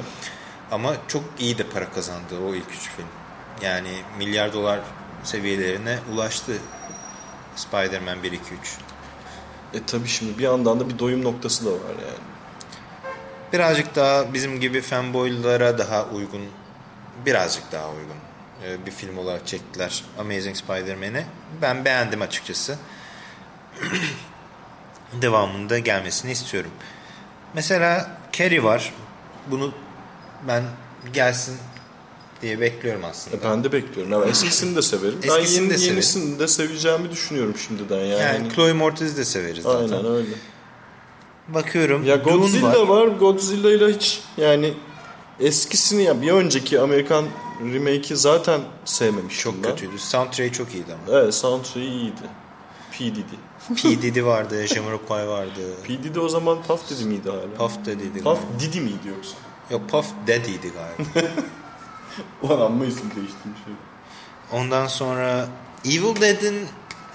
[0.71, 3.07] Ama çok iyi de para kazandı o ilk üç film.
[3.63, 4.81] Yani milyar dolar
[5.25, 6.53] seviyelerine ulaştı
[7.57, 8.77] Spider-Man 1, 2, 3.
[9.75, 12.19] E tabi şimdi bir yandan da bir doyum noktası da var yani.
[13.53, 16.43] Birazcık daha bizim gibi fanboylara daha uygun,
[17.27, 18.17] birazcık daha uygun
[18.65, 21.25] e, bir film olarak çektiler Amazing Spider-Man'i.
[21.63, 22.79] Ben beğendim açıkçası.
[25.23, 26.71] Devamında gelmesini istiyorum.
[27.55, 28.95] Mesela Carrie var.
[29.51, 29.73] Bunu
[30.49, 30.63] ben
[31.13, 31.57] gelsin
[32.43, 33.37] diye bekliyorum aslında.
[33.37, 34.13] E ben de bekliyorum.
[34.13, 35.19] Ama eskisini de severim.
[35.23, 35.93] ben Eskisini yeni, de severim.
[35.95, 38.23] yenisini de seveceğimi düşünüyorum şimdiden yani.
[38.23, 39.97] Yani Chloe Mortiz'i de severiz zaten.
[39.97, 40.29] Aynen öyle.
[41.49, 42.05] Bakıyorum.
[42.05, 43.07] Ya Dune Godzilla var.
[43.07, 44.75] Godzilla ile hiç yani
[45.41, 47.25] eskisini ya bir önceki Amerikan
[47.73, 49.71] remake'i zaten sevmemiştim Çok ben.
[49.71, 49.99] kötüydü.
[49.99, 51.19] Soundtrack'i çok iyiydi ama.
[51.19, 52.23] Evet soundtrack'i iyiydi.
[53.01, 53.07] P.
[53.07, 53.37] Diddy.
[53.83, 54.03] P.
[54.03, 55.61] Diddy vardı, Jamiroquai vardı.
[55.87, 55.89] P.
[56.03, 57.55] Diddy o zaman Puff Diddy miydi hala?
[57.59, 58.61] Puff Daddy'ydi Puff galiba.
[58.61, 59.37] Diddy miydi yoksa?
[59.71, 61.33] Yok Puff Daddy'ydi galiba.
[62.43, 63.61] Ulan amma isim değiştirmiş.
[64.53, 65.49] Ondan sonra
[65.85, 66.67] Evil Dead'in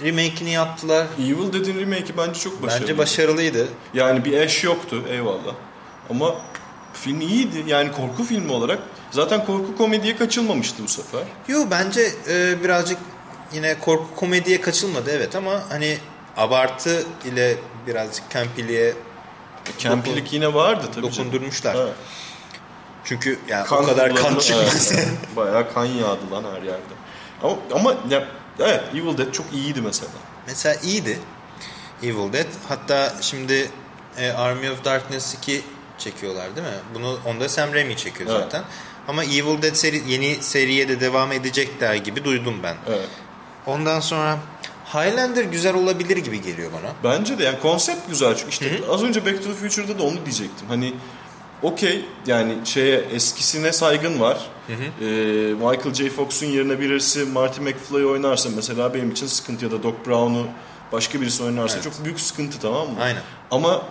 [0.01, 1.07] remake'ini yaptılar.
[1.19, 2.81] Evil Dead'in remake'i bence çok başarılı.
[2.81, 3.67] Bence başarılıydı.
[3.93, 5.55] Yani bir eş yoktu eyvallah.
[6.09, 6.35] Ama
[6.93, 7.63] film iyiydi.
[7.67, 8.79] Yani korku filmi olarak.
[9.11, 11.21] Zaten korku komediye kaçılmamıştı bu sefer.
[11.47, 12.97] Yo bence e, birazcık
[13.53, 15.97] yine korku komediye kaçılmadı evet ama hani
[16.37, 17.55] abartı ile
[17.87, 18.93] birazcık campiliğe
[19.77, 20.95] Kempilik yine vardı tabii.
[20.95, 21.11] canım.
[21.11, 21.75] dokundurmuşlar.
[21.75, 21.93] Evet.
[23.03, 25.07] Çünkü yani Kan o kadar kan evet, evet.
[25.35, 26.93] Bayağı kan yağdı lan her yerde.
[27.43, 28.27] Ama, ama ya,
[28.59, 30.11] evet Evil Dead çok iyiydi mesela.
[30.47, 31.19] Mesela iyiydi
[32.03, 32.47] Evil Dead.
[32.69, 33.69] Hatta şimdi
[34.17, 35.61] e, Army of Darkness 2
[35.97, 36.73] çekiyorlar değil mi?
[36.95, 38.41] Bunu onda Sam Raimi çekiyor Evet.
[38.43, 38.63] zaten.
[39.07, 42.75] Ama Evil Dead seri, yeni seriye de devam edecekler gibi duydum ben.
[42.89, 43.09] Evet.
[43.67, 44.37] Ondan sonra
[44.93, 47.13] Highlander güzel olabilir gibi geliyor bana.
[47.13, 50.25] Bence de yani konsept güzel çünkü işte az önce Back to the Future'da da onu
[50.25, 50.67] diyecektim.
[50.67, 50.93] Hani
[51.61, 54.37] okey yani şeye eskisine saygın var.
[54.69, 55.05] Ee,
[55.53, 56.09] Michael J.
[56.09, 60.47] Fox'un yerine birisi Marty McFly oynarsa mesela benim için sıkıntı ya da Doc Brown'u
[60.91, 61.83] başka birisi oynarsa Evet.
[61.83, 62.95] çok büyük sıkıntı tamam mı?
[63.01, 63.21] Aynen.
[63.51, 63.81] Ama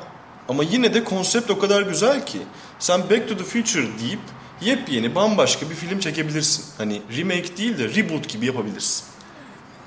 [0.49, 2.39] ama yine de konsept o kadar güzel ki
[2.79, 4.21] sen Back to the Future deyip
[4.61, 6.65] yepyeni bambaşka bir film çekebilirsin.
[6.79, 9.05] Hani remake değil de reboot gibi yapabilirsin.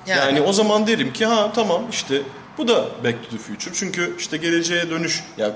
[0.08, 2.22] Yani, o zaman derim ki ha tamam işte
[2.58, 3.74] bu da Back to the Future.
[3.74, 5.52] Çünkü işte geleceğe dönüş ya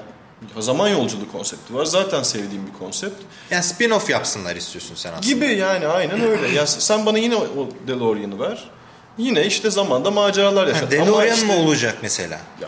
[0.60, 1.86] zaman yolculuğu konsepti var.
[1.86, 3.22] Zaten sevdiğim bir konsept.
[3.50, 5.26] yani spin-off yapsınlar istiyorsun sen aslında.
[5.28, 6.48] Gibi yani aynen öyle.
[6.48, 8.70] Ya sen bana yine o DeLorean'ı ver.
[9.18, 10.92] Yine işte zamanda maceralar yaşat.
[10.92, 12.40] DeLorean işte- mı olacak mesela?
[12.62, 12.68] Ya,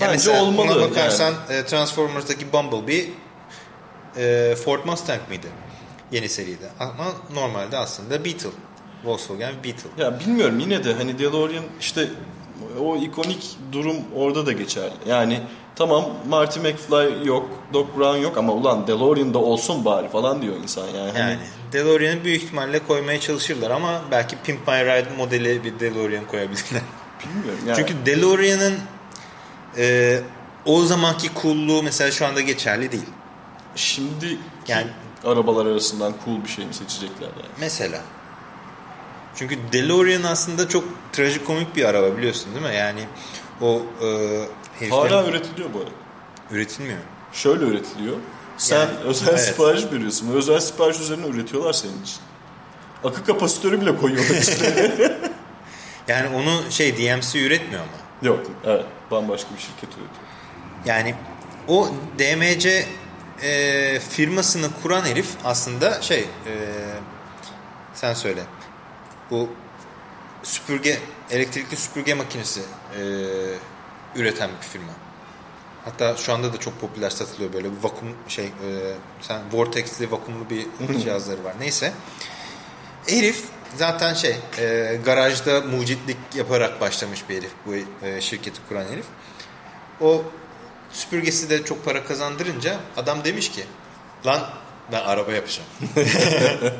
[0.00, 0.72] bence mesela olmalı.
[0.72, 1.58] Ona bakarsan yani.
[1.58, 3.04] e, Transformers'daki Bumblebee
[4.16, 5.46] e, Ford Mustang mıydı?
[6.12, 6.68] Yeni seride.
[6.80, 7.04] Ama
[7.34, 8.48] normalde aslında Beetle.
[9.04, 9.90] Volkswagen Beetle.
[9.98, 12.08] Ya bilmiyorum yine de hani DeLorean işte
[12.80, 14.92] o ikonik durum orada da geçerli.
[15.06, 15.40] Yani
[15.76, 20.56] tamam Marty McFly yok, Doc Brown yok ama ulan DeLorean da olsun bari falan diyor
[20.62, 21.10] insan yani.
[21.10, 21.38] Hani Yani
[21.72, 26.82] DeLorean'ı büyük ihtimalle koymaya çalışırlar ama belki Pimp My Ride modeli bir DeLorean koyabilirler.
[27.24, 27.60] bilmiyorum.
[27.66, 28.74] Yani, Çünkü DeLorean'ın
[29.78, 30.20] e,
[30.66, 33.08] o zamanki coolluğu mesela şu anda geçerli değil.
[33.76, 34.38] şimdi
[34.68, 34.86] yani
[35.24, 37.52] arabalar arasından cool bir şey mi seçecekler yani?
[37.60, 38.00] Mesela.
[39.36, 42.74] Çünkü DeLorean aslında çok trajikomik bir araba biliyorsun değil mi?
[42.74, 43.00] Yani
[43.60, 44.04] o e,
[44.80, 45.90] heriflerin- Hala üretiliyor bu arada.
[46.50, 46.98] üretilmiyor.
[47.32, 48.16] Şöyle üretiliyor.
[48.58, 49.40] Sen Yani, özel evet.
[49.40, 52.16] sipariş veriyorsun ve özel sipariş üzerine üretiyorlar senin için.
[53.04, 54.92] Akı kapasitörü bile koyuyorlar içine.
[56.08, 58.28] Yani onu şey DMC üretmiyor ama.
[58.28, 60.08] Yok evet bambaşka bir şirket üretiyor.
[60.84, 61.14] Yani
[61.68, 62.86] o DMC
[63.42, 66.52] e, firmasını kuran herif aslında şey e,
[67.94, 68.40] sen söyle
[69.34, 69.48] bu
[70.42, 70.98] süpürge
[71.30, 73.02] elektrikli süpürge makinesi e,
[74.16, 74.92] üreten bir firma.
[75.84, 78.50] Hatta şu anda da çok popüler satılıyor böyle vakum şey e,
[79.20, 80.66] sen vortexli vakumlu bir
[81.00, 81.54] cihazları var.
[81.60, 81.92] Neyse.
[83.06, 83.44] Herif
[83.76, 87.74] zaten şey e, garajda mucitlik yaparak başlamış bir herif bu
[88.06, 89.06] e, şirketi kuran herif.
[90.00, 90.22] O
[90.92, 93.64] süpürgesi de çok para kazandırınca adam demiş ki
[94.26, 94.40] lan
[94.92, 95.68] ben araba yapacağım.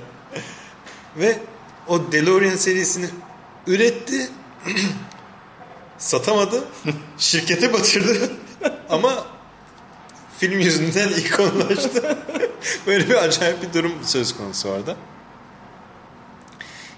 [1.16, 1.38] Ve
[1.88, 3.06] o DeLorean serisini
[3.66, 4.30] üretti.
[5.98, 6.64] satamadı.
[7.18, 8.32] Şirkete batırdı.
[8.90, 9.26] Ama
[10.38, 12.18] film yüzünden ikonlaştı.
[12.86, 14.96] Böyle bir acayip bir durum söz konusu orada.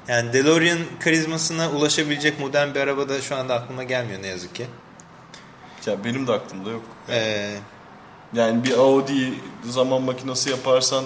[0.09, 4.67] Yani DeLorean karizmasına ulaşabilecek modern bir araba da şu anda aklıma gelmiyor ne yazık ki.
[5.87, 6.83] Ya benim de aklımda yok.
[7.09, 7.57] Ee,
[8.33, 9.35] Yani bir Audi
[9.65, 11.05] zaman makinesi yaparsan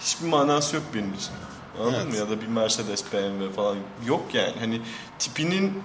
[0.00, 1.32] hiçbir manası yok benim için.
[1.80, 2.12] Anladın Evet.
[2.12, 2.16] mı?
[2.16, 3.76] Ya da bir Mercedes, BMW falan
[4.06, 4.52] yok yani.
[4.60, 4.80] Hani
[5.18, 5.82] tipinin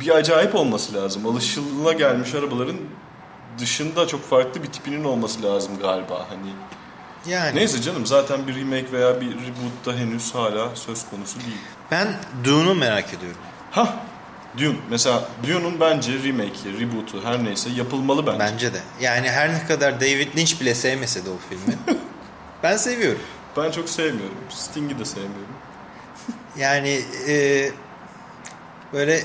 [0.00, 1.26] bir acayip olması lazım.
[1.26, 2.76] Alışıla gelmiş arabaların
[3.58, 6.26] dışında çok farklı bir tipinin olması lazım galiba.
[6.30, 6.50] Hani
[7.34, 11.58] yani neyse canım zaten bir remake veya bir reboot da henüz hala söz konusu değil.
[11.90, 12.08] ben
[12.44, 13.40] Dune'u merak ediyorum.
[13.70, 13.96] Ha
[14.58, 18.38] Dune mesela Dune'un bence remake'i, reboot'u her neyse yapılmalı bence.
[18.38, 18.80] Bence de.
[19.00, 21.78] Yani her ne kadar David Lynch bile sevmese de o filmi.
[22.62, 23.20] ben seviyorum.
[23.58, 24.36] Ben çok sevmiyorum.
[24.50, 25.38] Sting'i de sevmiyorum.
[26.58, 27.70] Yani e,
[28.92, 29.20] böyle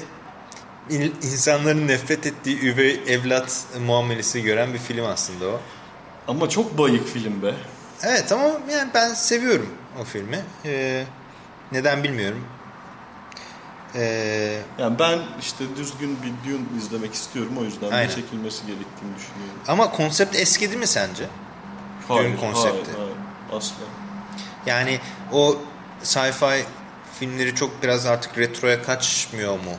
[0.90, 5.60] in- insanların nefret ettiği üvey evlat muamelesi gören bir film aslında o.
[6.28, 7.54] Ama çok bayık film be.
[8.04, 9.70] Evet ama yani ben seviyorum
[10.02, 10.40] o filmi.
[10.66, 11.04] E,
[11.72, 12.44] neden bilmiyorum.
[13.96, 14.04] E,
[14.80, 17.54] Yani ben işte düzgün bir Dune izlemek istiyorum.
[17.60, 18.10] O yüzden Aynen.
[18.10, 19.60] de çekilmesi gerektiğini düşünüyorum.
[19.68, 21.24] ama konsept eskidi mi sence?
[22.10, 22.92] Dune konsepti.
[22.92, 23.76] Hayır, hayır, asla.
[24.66, 25.00] Yani
[25.32, 25.58] o
[26.04, 26.64] sci-fi
[27.20, 29.72] filmleri çok biraz artık retroya kaçmıyor mu?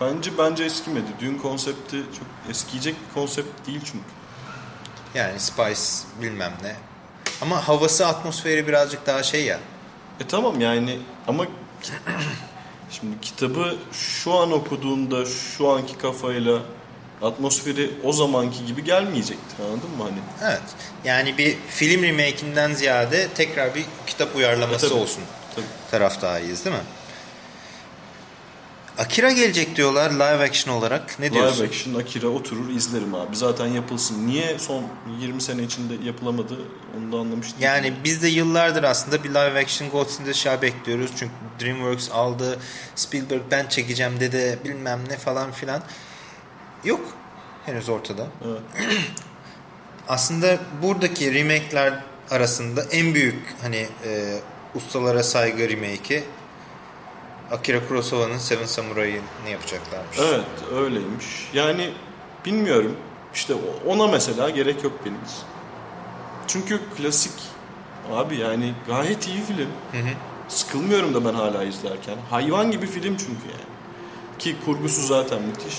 [0.00, 1.06] Bence bence eskimedi.
[1.20, 4.04] Dune konsepti çok eskiyecek bir konsept değil çünkü.
[5.14, 5.80] Yani Spice
[6.22, 6.76] bilmem ne.
[7.42, 9.58] Ama havası atmosferi birazcık daha şey ya.
[10.20, 10.98] E tamam yani
[11.28, 11.46] ama
[12.90, 16.58] şimdi kitabı şu an okuduğunda şu anki kafayla
[17.22, 20.18] atmosferi o zamanki gibi gelmeyecektir anladın mı hani?
[20.50, 20.62] Evet.
[21.04, 24.98] Yani bir film remake'inden ziyade tekrar bir kitap uyarlaması E, tabii.
[25.00, 25.22] olsun
[25.54, 25.66] Tabii.
[25.90, 26.82] taraftarıyız değil mi?
[28.98, 31.18] Akira gelecek diyorlar live action olarak.
[31.18, 31.58] Ne diyorsun?
[31.64, 33.36] Live action Akira oturur izlerim abi.
[33.36, 34.26] Zaten yapılsın.
[34.26, 34.84] Niye son
[35.20, 36.54] 20 sene içinde yapılamadı
[36.98, 37.58] onu da anlamış değilim.
[37.60, 41.10] Yani biz de yıllardır aslında bir live action Ghost in the Shell bekliyoruz.
[41.18, 42.58] Çünkü DreamWorks aldı.
[42.94, 45.82] Spielberg ben çekeceğim dedi bilmem ne falan filan.
[46.86, 47.00] Yok
[47.66, 48.26] henüz ortada.
[48.44, 48.88] Evet.
[50.08, 54.38] Aslında buradaki remake'ler arasında en büyük hani e,
[54.74, 56.24] ustalara saygı remake'i
[57.50, 60.18] Akira Kurosawa'nın Seven Samurai'ni yapacaklarmış.
[60.18, 61.26] Evet öyleymiş.
[61.54, 61.90] Yani
[62.44, 62.96] bilmiyorum.
[63.34, 63.54] İşte
[63.86, 65.38] ona mesela gerek yok benim için.
[66.46, 67.32] Çünkü klasik
[68.12, 69.68] abi yani gayet iyi film.
[69.92, 70.14] Hı hı.
[70.48, 72.16] Sıkılmıyorum da ben hala izlerken.
[72.30, 73.76] Hayvan gibi film çünkü yani.
[74.38, 75.76] Ki kurgusu zaten müthiş.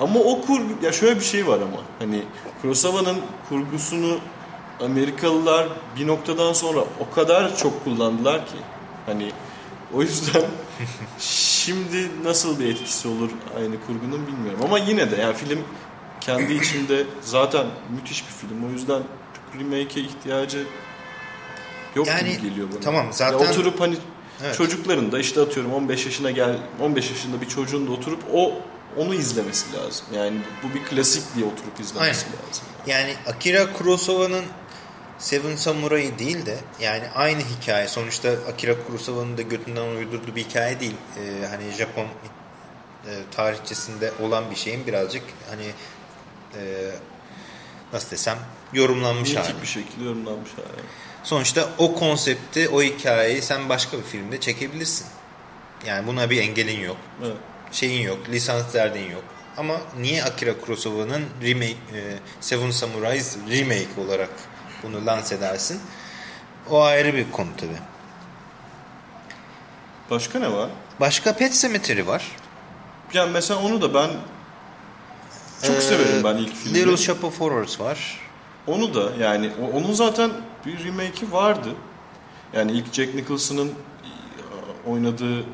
[0.00, 2.22] Ama o kurgu ya şöyle bir şey var ama hani
[2.62, 3.16] Kurosawa'nın
[3.48, 4.18] kurgusunu
[4.80, 8.56] Amerikalılar bir noktadan sonra o kadar çok kullandılar ki
[9.06, 9.32] hani
[9.94, 10.42] o yüzden
[11.18, 14.60] şimdi nasıl bir etkisi olur aynı kurgunun bilmiyorum.
[14.64, 15.58] Ama yine de yani film
[16.20, 18.66] kendi içinde zaten müthiş bir film.
[18.68, 19.02] O yüzden
[19.58, 20.66] remake'e ihtiyacı
[21.94, 22.80] yok Yani, gibi geliyor bana.
[22.80, 23.96] tamam, zaten- Ya oturup hani
[24.44, 24.56] Evet.
[24.56, 28.52] çocukların da işte atıyorum 15 yaşına gel 15 yaşında bir çocuğun da oturup o
[28.96, 30.06] onu izlemesi lazım.
[30.14, 32.64] Yani bu bir klasik diye oturup izlemesi lazım.
[32.86, 34.44] Yani Akira Kurosawa'nın
[35.18, 37.88] Seven Samurai değil de yani aynı hikaye.
[37.88, 40.96] Sonuçta Akira Kurosawa'nın da götünden uydurduğu bir hikaye değil.
[41.16, 42.04] Ee, hani Japon
[43.06, 45.66] e, tarihçesinde olan bir şeyin birazcık hani
[46.56, 46.90] e,
[47.92, 48.38] nasıl desem
[48.72, 49.62] yorumlanmış hali.
[49.62, 50.82] Bir şekilde yorumlanmış hali.
[51.24, 55.06] Sonuçta o konsepti, o hikayeyi sen başka bir filmde çekebilirsin.
[55.86, 56.96] Yani buna bir engelin yok.
[57.24, 57.36] Evet.
[57.72, 59.24] Şeyin yok, lisans derdin yok.
[59.56, 64.30] Ama niye Akira Kurosawa'nın remake, e, Seven Samurais remake olarak
[64.82, 65.80] bunu lanse edersin?
[66.70, 67.72] O ayrı bir konu tabi.
[70.10, 70.70] Başka ne var?
[71.00, 72.24] Başka Pet Cemetery var.
[73.14, 74.10] Yani mesela onu da ben
[75.62, 76.78] çok Ee, severim ben ilk filmi.
[76.78, 78.18] Little Shop of Horrors var.
[78.66, 80.30] Onu da yani onun zaten
[80.66, 81.68] bir remake'i vardı.
[82.52, 83.72] Yani ilk Jack Nicholson'ın
[84.86, 85.44] oynadığı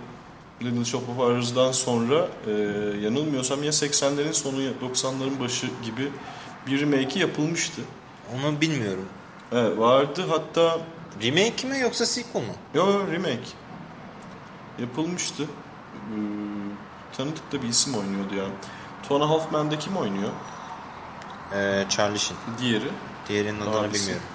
[0.62, 2.50] Little Shop of Horrors'dan sonra e,
[3.00, 6.08] yanılmıyorsam ya 80'lerin sonu ya 90'ların başı gibi
[6.66, 7.82] bir remake'i yapılmıştı.
[8.34, 9.04] Onu bilmiyorum.
[9.52, 10.78] Evet, vardı hatta
[11.22, 12.52] Remake mi yoksa sequel mu?
[12.74, 13.40] yo remake
[14.78, 15.42] yapılmıştı.
[15.42, 16.16] Ee,
[17.16, 18.52] tanıdık da bir isim oynuyordu yani.
[19.08, 20.30] Tona Halfman'da kim oynuyor?
[21.54, 22.38] Ee, Charlie Sheen.
[22.60, 22.88] Diğeri.
[23.28, 24.00] Diğerinin adını Abisi.
[24.02, 24.26] bilmiyorum.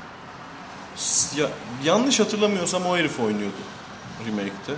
[1.38, 1.48] Ya,
[1.84, 3.56] yanlış hatırlamıyorsam o herif oynuyordu
[4.28, 4.74] remake'te.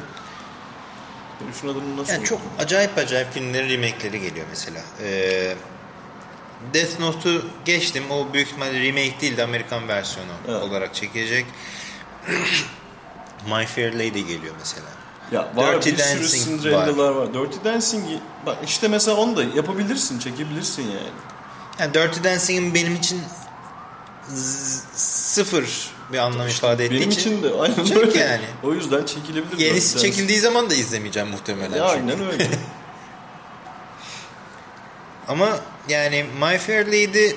[1.45, 4.81] Herifin adını nasıl Yani çok acayip acayip filmlerin remake'leri geliyor mesela.
[5.03, 5.55] Ee,
[6.73, 8.03] Death Note'u geçtim.
[8.11, 10.61] O büyük ihtimalle remake değil de Amerikan versiyonu Evet.
[10.61, 11.45] olarak çekilecek.
[13.47, 14.85] My Fair Lady geliyor mesela.
[15.31, 17.33] Ya var Dirty bir sürü Dancing Cinderella'lar var.
[17.33, 21.09] Dirty Dancing'i bak işte mesela onu da yapabilirsin, çekebilirsin yani.
[21.79, 23.21] Yani Dirty Dancing'in benim için
[24.95, 28.19] sıfır bir anlam ifade ettiği Benim için, için de aynen Çek öyle.
[28.19, 28.45] yani.
[28.63, 29.57] O yüzden çekilebilir.
[29.57, 31.77] yenisi çekildiği zaman da izlemeyeceğim muhtemelen.
[31.77, 32.13] Ya çünkü.
[32.13, 32.47] aynen öyle.
[35.27, 37.31] Ama yani My Fair Lady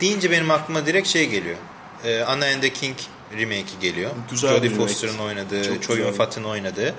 [0.00, 1.56] deyince benim aklıma direkt şey geliyor.
[2.04, 2.96] Ee, Anna and the King
[3.38, 4.10] remake'i geliyor.
[4.30, 4.70] Güzel Jodie.
[4.70, 6.00] Foster'ın oynadığı, Choi.
[6.00, 6.94] Yun-fat'ın oynadığı.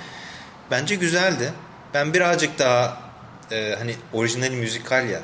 [0.72, 1.54] Bence güzeldi.
[1.94, 3.02] Ben birazcık daha
[3.52, 5.22] e, hani orijinal müzikal ya.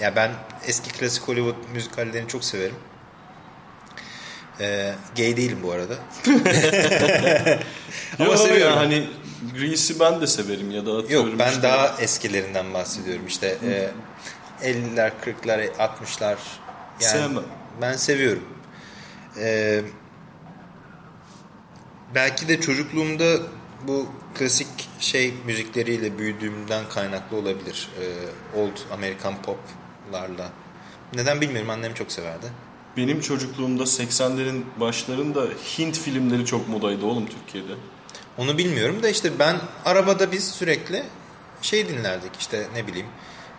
[0.00, 0.30] Ya ben
[0.66, 2.74] eski klasik Hollywood müzikallerini çok severim.
[4.60, 5.94] Ee, gay değilim bu arada.
[8.18, 8.74] Ama Ama seviyorum.
[8.74, 9.08] Ya, hani
[9.58, 13.90] Grease'i ben de severim ya da atıyorum Yok ben işte- daha eskilerinden bahsediyorum işte e,
[14.70, 16.36] 50'ler 40'lar 60'lar
[17.00, 17.44] yani Sevmem.
[17.80, 18.44] ben seviyorum.
[19.40, 19.80] E,
[22.14, 23.24] belki de çocukluğumda
[23.86, 27.88] bu klasik şey müzikleriyle büyüdüğümden kaynaklı olabilir.
[28.00, 28.04] E,
[28.58, 30.48] old Amerikan poplarla.
[31.14, 32.46] Neden bilmiyorum annem çok severdi.
[32.96, 35.46] Benim çocukluğumda 80'lerin başlarında
[35.78, 37.72] Hint filmleri çok modaydı oğlum Türkiye'de.
[38.38, 41.02] Onu bilmiyorum da işte ben arabada biz sürekli
[41.62, 43.06] şey dinlerdik işte ne bileyim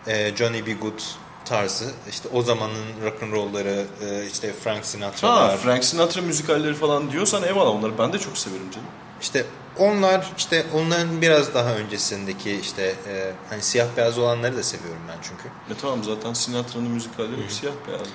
[0.06, 0.72] e, Johnny B.
[0.72, 1.00] Good
[1.44, 7.42] tarzı işte o zamanın rock'n'roll'ları e, işte Frank Ha Sinatra'lar Frank Sinatra müzikalleri falan diyorsan
[7.42, 8.86] eyvallah onları ben de çok severim canım.
[9.20, 9.44] işte
[9.78, 15.18] onlar işte onların biraz daha öncesindeki işte e, hani siyah beyaz olanları da seviyorum ben
[15.22, 15.48] çünkü.
[15.74, 18.06] E tamam zaten Sinatra'nın müzikalleri hep siyah beyaz.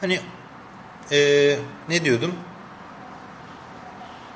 [0.00, 0.20] Hani
[1.12, 2.34] e, ne diyordum?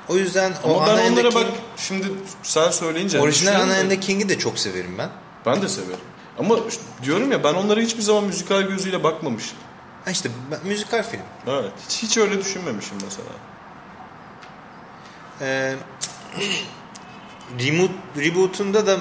[0.09, 2.07] O yüzden o Ama ben and the onlara King, bak şimdi
[2.43, 5.09] sen söyleyince orijinal düşünüyorum Anna and King'i de çok severim ben.
[5.45, 5.99] Ben de severim.
[6.39, 6.55] Ama
[7.03, 9.57] diyorum ya ben onlara hiçbir zaman müzikal gözüyle bakmamıştım.
[10.05, 11.21] Ha işte ben- müzikal film.
[11.47, 11.71] Evet.
[11.89, 13.29] Hiç, hiç öyle düşünmemişim mesela.
[15.41, 15.75] Ee,
[17.59, 18.97] reboot, reboot'unda da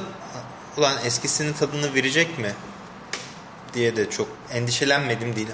[0.76, 2.52] ulan eskisinin tadını verecek mi
[3.74, 5.48] diye de çok endişelenmedim değil.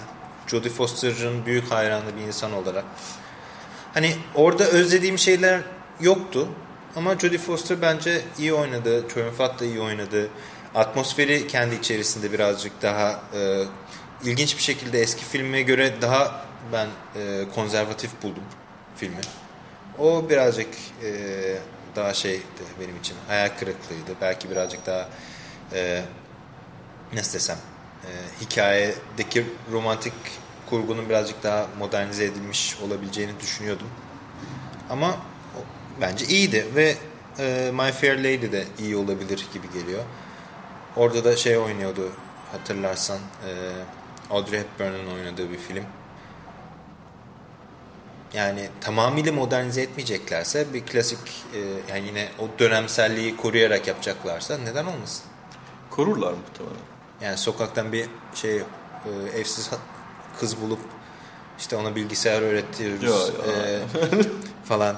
[0.48, 2.84] Jodie Foster'ın büyük hayranı bir insan olarak.
[3.94, 5.60] Hani orada özlediğim şeyler
[6.00, 6.48] yoktu.
[6.96, 9.04] Ama Jodie Foster bence iyi oynadı.
[9.14, 10.28] Choi Yun-fat da iyi oynadı.
[10.74, 13.64] Atmosferi kendi içerisinde birazcık daha e,
[14.24, 16.86] ilginç bir şekilde eski filme göre daha ben
[17.16, 18.42] e, konservatif buldum
[18.96, 19.20] filmi.
[19.98, 20.68] O birazcık
[21.04, 21.10] e,
[21.96, 22.42] daha şeydi
[22.80, 23.16] benim için.
[23.28, 24.10] Hayal kırıklığıydı.
[24.20, 25.08] Belki birazcık daha
[25.72, 26.02] e,
[27.12, 27.58] nasıl desem
[28.08, 30.12] e, hikayedeki romantik
[30.70, 33.88] kurgunun birazcık daha modernize edilmiş olabileceğini düşünüyordum.
[34.90, 35.16] Ama
[36.00, 36.94] bence iyiydi ve
[37.38, 40.04] e, My Fair Lady de iyi olabilir gibi geliyor.
[40.96, 42.12] Orada da şey oynuyordu
[42.52, 43.50] hatırlarsan e,
[44.30, 45.84] Audrey Hepburn'un oynadığı bir film.
[48.34, 51.18] Yani tamamıyla modernize etmeyeceklerse bir klasik
[51.54, 51.58] e,
[51.94, 55.24] yani yine o dönemselliği koruyarak yapacaklarsa neden olmasın?
[55.90, 56.97] Korurlar muhtemelen.
[57.20, 58.62] Yani sokaktan bir şey e,
[59.38, 59.70] evsiz
[60.40, 60.80] kız bulup
[61.58, 63.62] işte ona bilgisayar öğretiyoruz Ya, ya.
[63.62, 63.80] e,
[64.64, 64.96] falan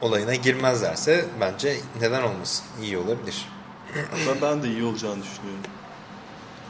[0.00, 2.64] olayına girmezlerse bence neden olmasın?
[2.82, 3.48] İyi olabilir.
[4.28, 5.62] Ben, ben de iyi olacağını düşünüyorum.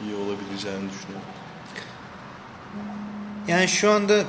[0.03, 1.27] İyi olabileceğini düşünüyorum.
[3.47, 4.23] Yani şu anda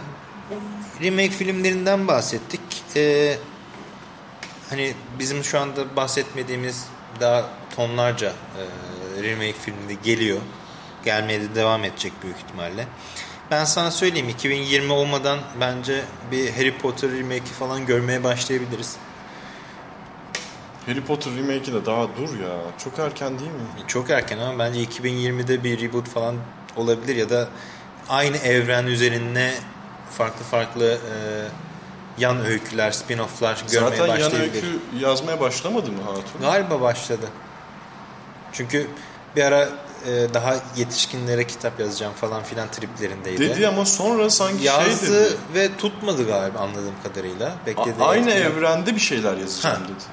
[1.03, 2.61] remake filmlerinden bahsettik.
[2.97, 3.37] Ee,
[4.71, 6.87] hani bizim şu anda bahsetmediğimiz
[7.21, 7.45] daha
[7.77, 8.63] tonlarca e,
[9.23, 10.39] remake filmi de geliyor.
[11.05, 12.87] Gelmeye de devam edecek büyük ihtimalle.
[13.51, 18.97] Ben sana söyleyeyim 2020 olmadan bence bir Harry Potter remake'i falan görmeye başlayabiliriz.
[20.87, 22.57] Harry Potter remake'i de daha dur ya.
[22.85, 23.61] Çok erken değil mi?
[23.87, 26.37] Çok erken ama bence 2020'de bir reboot falan
[26.77, 27.49] olabilir ya da
[28.09, 29.55] aynı evren üzerine
[30.11, 31.15] farklı farklı e,
[32.19, 34.55] yan öyküler, spin-off'lar görmeye Zaten yan başlayabilir.
[34.63, 36.41] öykü yazmaya başlamadı mı Hatun?
[36.41, 37.29] Galiba başladı.
[38.53, 38.87] Çünkü
[39.37, 39.69] bir ara
[40.07, 43.41] e, daha yetişkinlere kitap yazacağım falan filan triplerindeydi.
[43.41, 45.29] Dedi ama sonra sanki Yazdı şey dedi.
[45.55, 47.47] ve tutmadı galiba anladığım kadarıyla.
[47.63, 49.85] A- Beklediği aynı etkiler- evrende bir şeyler yazacağım Ha.
[49.85, 50.05] dedi.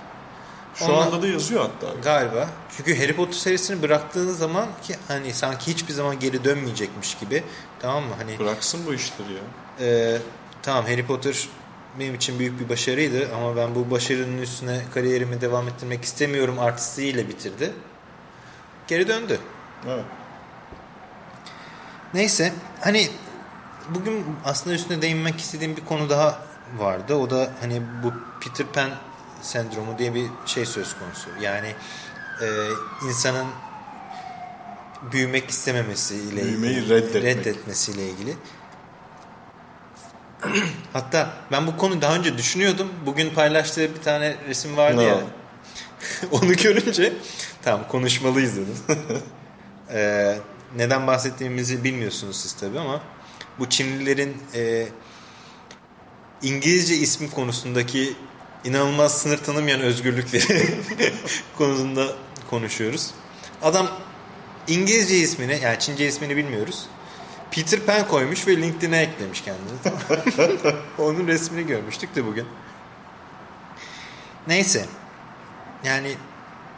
[0.75, 1.93] Şu Ondan- anda da yazıyor hatta.
[2.03, 2.47] Galiba.
[2.77, 7.43] Çünkü Harry Potter serisini bıraktığınız zaman ki hani sanki hiçbir zaman geri dönmeyecekmiş gibi.
[7.79, 8.13] Tamam mı?
[8.17, 9.85] Hani Bıraksın bu işleri ya.
[9.87, 10.17] e,
[10.63, 11.47] tamam Harry Potter
[11.99, 17.27] benim için büyük bir başarıydı ama ben bu başarının üstüne kariyerimi devam ettirmek istemiyorum artistiyle
[17.29, 17.71] bitirdi.
[18.87, 19.39] Geri döndü.
[19.87, 20.03] Evet.
[22.13, 23.09] Neyse hani
[23.89, 26.39] bugün aslında üstüne değinmek istediğim bir konu daha
[26.77, 27.15] vardı.
[27.15, 28.89] O da hani bu Peter Pan
[29.41, 31.29] sendromu diye bir şey söz konusu.
[31.41, 31.75] Yani
[32.41, 32.45] e,
[33.07, 33.47] insanın
[35.11, 37.23] büyümek istememesi ile Büyümeyi ilgili, reddetmek.
[37.23, 38.35] reddetmesiyle ilgili.
[40.93, 42.89] Hatta ben bu konuyu daha önce düşünüyordum.
[43.05, 45.17] Bugün paylaştığı bir tane resim vardı Ne ya.
[46.31, 47.13] Onu görünce
[47.67, 48.77] tamam konuşmalıyız dedim.
[49.93, 50.37] Ee,
[50.75, 53.01] neden bahsettiğimizi bilmiyorsunuz siz tabii ama
[53.59, 54.87] bu Çinlilerin e,
[56.41, 58.13] İngilizce ismi konusundaki
[58.63, 60.67] inanılmaz sınır tanımayan özgürlükleri
[61.57, 62.07] konusunda
[62.49, 63.11] konuşuyoruz.
[63.61, 63.87] Adam
[64.67, 66.85] İngilizce ismini yani Çince ismini bilmiyoruz.
[67.51, 70.75] Peter Pan koymuş ve LinkedIn'e eklemiş kendini.
[70.97, 72.45] Onun resmini görmüştük de bugün.
[74.47, 74.85] Neyse.
[75.83, 76.15] Yani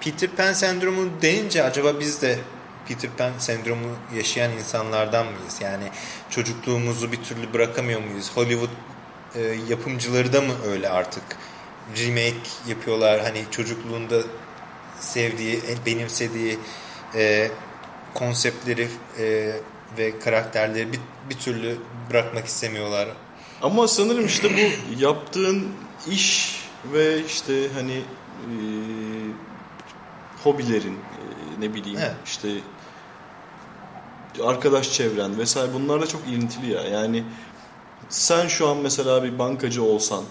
[0.01, 2.39] Peter Pan sendromu deyince acaba biz de
[2.87, 5.61] Peter Pan sendromu yaşayan insanlardan mıyız?
[5.61, 5.83] Yani
[6.29, 8.31] çocukluğumuzu bir türlü bırakamıyor muyuz?
[8.35, 8.69] Hollywood
[9.35, 11.23] e, yapımcıları da mı öyle artık?
[11.97, 13.21] Remake yapıyorlar.
[13.21, 14.21] Hani çocukluğunda
[14.99, 16.59] sevdiği, e, benimsediği
[17.15, 17.51] e,
[18.13, 18.87] konseptleri
[19.19, 19.51] e,
[19.97, 21.77] ve karakterleri bir, bir türlü
[22.09, 23.07] bırakmak istemiyorlar.
[23.61, 25.67] Ama sanırım işte bu yaptığın
[26.11, 26.59] iş
[26.93, 28.53] ve işte hani e,
[30.43, 32.15] hobilerin e, ne bileyim Evet.
[32.25, 32.49] işte
[34.43, 36.81] arkadaş çevren vesaire bunlarla çok ilintili ya.
[36.81, 37.23] Yani
[38.09, 40.23] sen şu an mesela bir bankacı olsan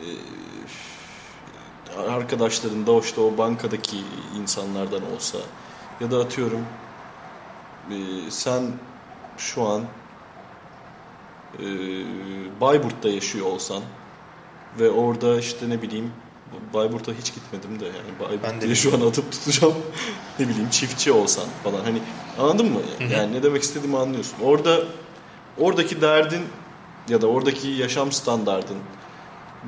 [0.00, 0.08] e,
[2.10, 3.96] arkadaşların da işte o bankadaki
[4.40, 5.38] insanlardan olsa
[6.00, 6.66] ya da atıyorum
[7.90, 7.96] e,
[8.30, 8.72] sen
[9.38, 9.82] şu an
[11.58, 11.66] e,
[12.60, 13.82] Bayburt'ta yaşıyor olsan
[14.80, 16.12] ve orada işte ne bileyim
[16.74, 19.74] Bayburt'a hiç gitmedim de yani Bayburt Ben de diye şu an atıp tutacağım
[20.38, 21.98] ne bileyim çiftçi olsan falan hani
[22.38, 22.80] anladın mı?
[23.12, 24.36] Yani ne demek istediğimi anlıyorsun.
[24.42, 24.80] Orada
[25.58, 26.42] oradaki derdin
[27.08, 28.76] ya da oradaki yaşam standardın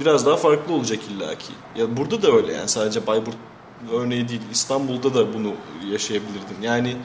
[0.01, 1.53] biraz daha farklı olacak illaki.
[1.77, 3.37] Ya burada da öyle yani sadece Bayburt
[3.93, 5.53] örneği değil İstanbul'da da bunu
[5.91, 6.63] yaşayabilirdin.
[6.63, 6.97] Yani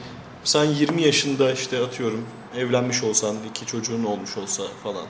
[0.44, 2.24] sen 20 yaşında işte atıyorum
[2.56, 5.06] evlenmiş olsan, iki çocuğun olmuş olsa falan.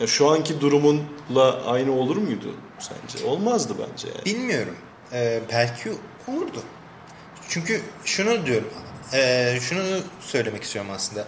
[0.00, 3.24] Ya şu anki durumunla aynı olur muydu sence?
[3.26, 4.24] Olmazdı bence yani.
[4.24, 4.76] Bilmiyorum.
[5.12, 5.92] Ee, belki
[6.28, 6.62] olurdu.
[7.48, 8.68] Çünkü şunu diyorum.
[9.12, 11.26] ee, şunu söylemek istiyorum aslında.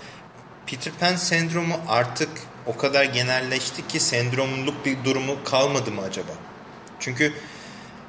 [0.67, 2.29] Peter Pan sendromu artık
[2.67, 6.33] o kadar genelleşti ki sendromluk bir durumu kalmadı mı acaba?
[7.01, 7.33] Çünkü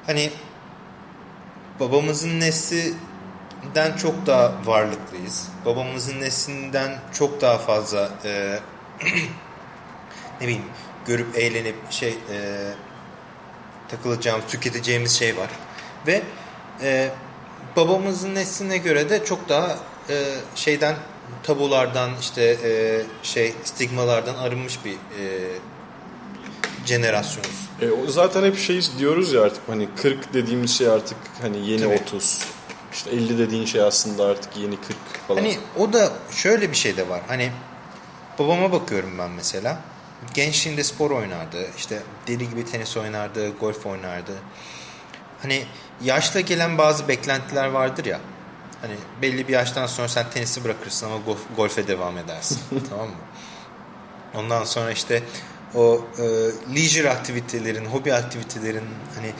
[0.06, 0.30] hani
[1.80, 5.48] babamızın neslinden çok daha varlıklıyız.
[5.64, 8.58] Babamızın neslinden çok daha fazla ee,
[10.40, 10.64] ne bileyim
[11.06, 12.72] görüp eğlenip şey ee,
[13.88, 15.50] takılacağımız, tüketeceğimiz şey var.
[16.06, 16.22] Ve
[16.82, 17.10] e,
[17.76, 19.78] babamızın nesline göre de çok daha
[20.10, 20.24] e,
[20.54, 20.96] şeyden
[21.42, 25.24] tabulardan işte e, şey stigmalardan arınmış bir e,
[26.86, 27.68] jenerasyonuz.
[27.82, 31.82] E, o zaten hep şey diyoruz ya artık hani 40 dediğimiz şey artık hani yeni
[31.82, 32.00] Tabii.
[32.06, 32.44] 30.
[32.92, 34.96] İşte 50 dediğin şey aslında artık yeni 40
[35.28, 35.40] falan.
[35.40, 37.20] Hani o da şöyle bir şey de var.
[37.28, 37.50] Hani
[38.38, 39.78] babama bakıyorum ben mesela.
[40.34, 41.66] Gençliğinde spor oynardı.
[41.76, 44.32] İşte deli gibi tenis oynardı, golf oynardı.
[45.42, 45.64] Hani
[46.04, 48.20] yaşla gelen bazı beklentiler vardır ya.
[48.80, 52.60] Hani belli bir yaştan sonra sen tenisi bırakırsın ama golf, golfe devam edersin.
[52.90, 53.14] tamam mı?
[54.34, 55.22] Ondan sonra işte
[55.74, 56.24] o e,
[56.74, 59.32] leisure aktivitelerin, hobi aktivitelerin hani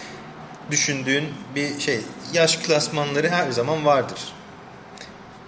[0.71, 2.01] düşündüğün bir şey.
[2.33, 4.19] Yaş klasmanları her zaman vardır.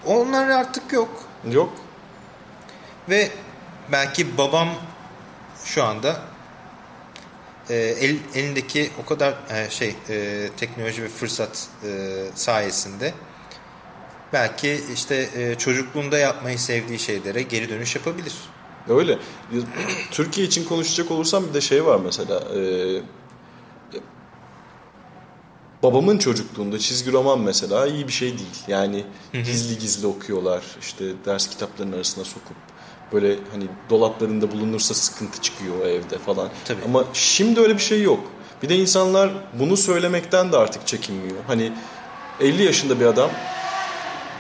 [0.07, 1.25] Onlar artık yok.
[1.51, 1.73] Yok.
[3.09, 3.31] Ve
[3.93, 4.69] belki babam
[5.69, 6.21] şu anda
[7.71, 11.89] e, el, elindeki o kadar e, şey e, teknoloji ve fırsat e,
[12.35, 13.15] sayesinde
[14.33, 18.35] belki işte e, çocukluğunda yapmayı sevdiği şeylere geri dönüş yapabilir.
[18.89, 19.19] Öyle.
[20.11, 22.41] Türkiye için konuşacak olursam bir de şey var mesela.
[22.41, 22.61] e,
[25.83, 28.63] babamın çocukluğunda çizgi roman mesela iyi bir şey değil.
[28.69, 30.65] Yani gizli gizli okuyorlar.
[30.81, 32.57] İşte ders kitaplarının arasına sokup
[33.13, 36.49] böyle hani dolaplarında bulunursa sıkıntı çıkıyor o evde falan.
[36.65, 36.85] Tabii.
[36.85, 38.21] Ama şimdi öyle bir şey yok.
[38.63, 41.37] Bir de insanlar bunu söylemekten de artık çekinmiyor.
[41.47, 41.73] Hani
[42.41, 43.31] 50 yaşında bir adam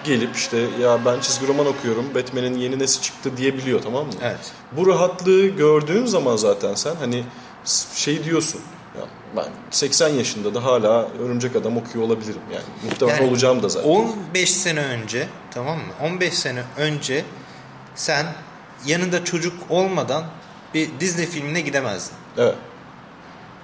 [0.04, 4.12] gelip işte ya ben çizgi roman okuyorum Batman'in yeni nesi çıktı diyebiliyor tamam mı?
[4.22, 4.52] Evet.
[4.72, 7.24] Bu rahatlığı gördüğün zaman zaten sen hani
[7.94, 8.60] şey diyorsun
[8.98, 9.04] ya
[9.36, 12.64] ben 80 yaşında da hala Örümcek Adam okuyor olabilirim yani.
[12.84, 13.88] Muhtemelen Yani olacağım da zaten.
[13.90, 15.92] 15 sene önce tamam mı?
[16.02, 17.24] 15 sene önce
[17.94, 18.26] sen
[18.86, 20.24] yanında çocuk olmadan
[20.74, 22.16] bir Disney filmine gidemezdin.
[22.38, 22.54] Evet.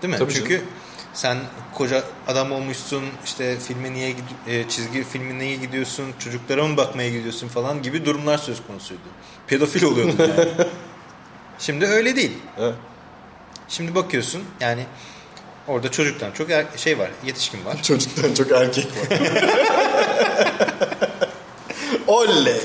[0.03, 0.19] Değil mi?
[0.19, 0.67] Tabii Çünkü canım.
[1.15, 1.39] sen
[1.75, 4.15] koca adam olmuşsun işte filme niye
[4.47, 9.01] e, çizgi filme niye gidiyorsun çocuklara mı bakmaya gidiyorsun falan gibi durumlar söz konusuydu.
[9.47, 10.49] Pedofil oluyordun yani.
[11.59, 12.33] Şimdi öyle değil.
[12.59, 12.75] evet.
[13.69, 14.87] Şimdi bakıyorsun yani
[15.69, 17.77] orada çocuktan çok er- şey var yetişkin var.
[17.83, 19.19] Çocuktan çok erkek var.
[22.07, 22.61] Oley.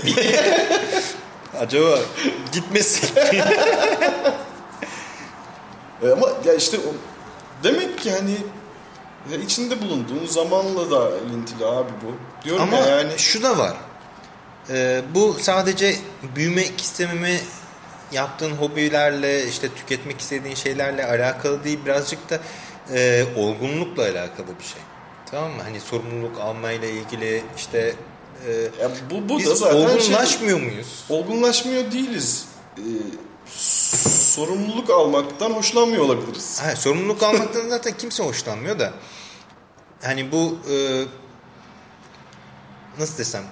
[1.60, 2.00] Acaba
[2.52, 3.10] gitmesin.
[6.04, 6.94] E Ama ya işte o,
[7.64, 8.38] demek ki hani
[9.32, 12.44] ya içinde bulunduğun zamanla da ilintili abi bu.
[12.44, 13.74] Diyorum Ama ya yani şu da var.
[14.70, 15.96] Ee, bu sadece
[16.36, 17.40] büyümek istememi
[18.12, 22.40] yaptığın hobilerle işte tüketmek istediğin şeylerle alakalı değil birazcık da
[22.94, 24.82] e, olgunlukla alakalı bir şey.
[25.32, 25.64] Tamam mı?
[25.64, 27.96] Hani sorumluluk almayla ilgili işte
[28.48, 31.06] e, ya bu, bu biz da zaten şey, olgunlaşmıyor muyuz?
[31.10, 32.46] olgunlaşmıyor değiliz.
[32.78, 32.82] Ee,
[34.36, 36.62] sorumluluk almaktan hoşlanmıyor olabiliriz.
[36.62, 38.94] Ha, sorumluluk almaktan zaten kimse hoşlanmıyor da
[40.02, 41.04] hani bu e,
[43.00, 43.44] nasıl desem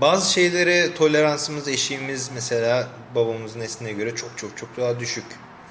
[0.00, 5.24] bazı şeylere toleransımız eşiğimiz mesela babamızın nesline göre çok çok çok daha düşük.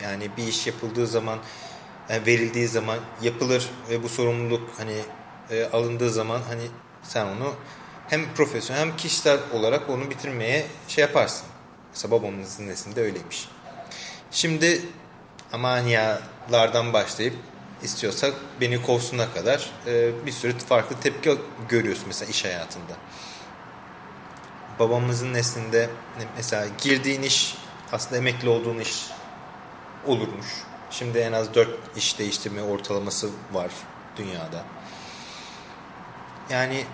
[0.04, 1.40] Yani bir iş yapıldığı zaman
[2.10, 4.96] yani verildiği zaman yapılır ve bu sorumluluk hani
[5.52, 6.64] e, alındığı zaman hani
[7.04, 7.54] sen onu
[8.10, 11.48] hem profesyonel hem kişisel olarak onu bitirmeye şey yaparsın.
[11.94, 13.50] Mesela babamızın neslinde öyleymiş.
[14.32, 14.82] Şimdi
[15.54, 17.34] amanyalardan başlayıp
[17.84, 21.38] istiyorsak beni kovsuna kadar e, bir sürü farklı tepki
[21.70, 22.94] görüyorsun mesela iş hayatında.
[24.80, 25.90] Babamızın neslinde
[26.38, 27.58] mesela girdiğin iş
[27.92, 29.06] aslında emekli olduğun iş
[30.08, 30.48] olurmuş.
[30.92, 33.72] Şimdi en az 4 iş değiştirme ortalaması var
[34.18, 34.64] dünyada.
[36.50, 36.86] Yani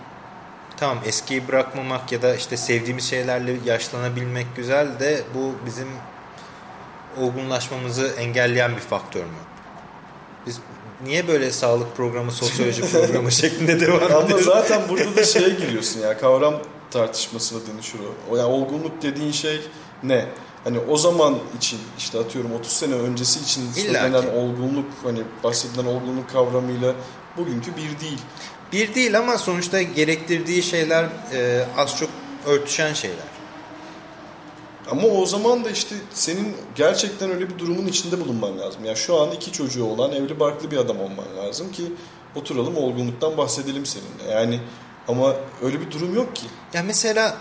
[0.80, 5.88] tamam eskiyi bırakmamak ya da işte sevdiğimiz şeylerle yaşlanabilmek güzel de bu bizim
[7.18, 9.30] olgunlaşmamızı engelleyen bir faktör mü?
[10.48, 10.60] Biz
[11.04, 14.46] niye böyle sağlık programı, sosyoloji programı şeklinde devam Ama ediyoruz?
[14.46, 16.54] zaten burada da şeye giriyorsun ya kavram
[16.92, 18.00] tartışmasına dönüşür
[18.32, 18.38] o.
[18.38, 19.62] Yani olgunluk dediğin şey
[20.04, 20.26] ne?
[20.64, 25.86] Hani o zaman için işte atıyorum 30 sene öncesi için İlla söylenen olgunluk hani bahsedilen
[25.86, 26.94] olgunluk kavramıyla
[27.38, 28.20] bugünkü bir değil.
[28.74, 31.04] Bir değil ama sonuçta gerektirdiği şeyler
[31.34, 32.10] e, az çok
[32.46, 33.26] örtüşen şeyler.
[34.92, 38.86] Ama o zaman da işte senin gerçekten öyle bir durumun içinde bulunman lazım.
[38.86, 41.84] Yani şu an iki çocuğu olan evli barklı bir adam olman lazım ki
[42.36, 44.34] oturalım olgunluktan bahsedelim seninle.
[44.34, 44.60] Yani
[45.08, 46.46] ama öyle bir durum yok ki.
[46.74, 47.38] Ya mesela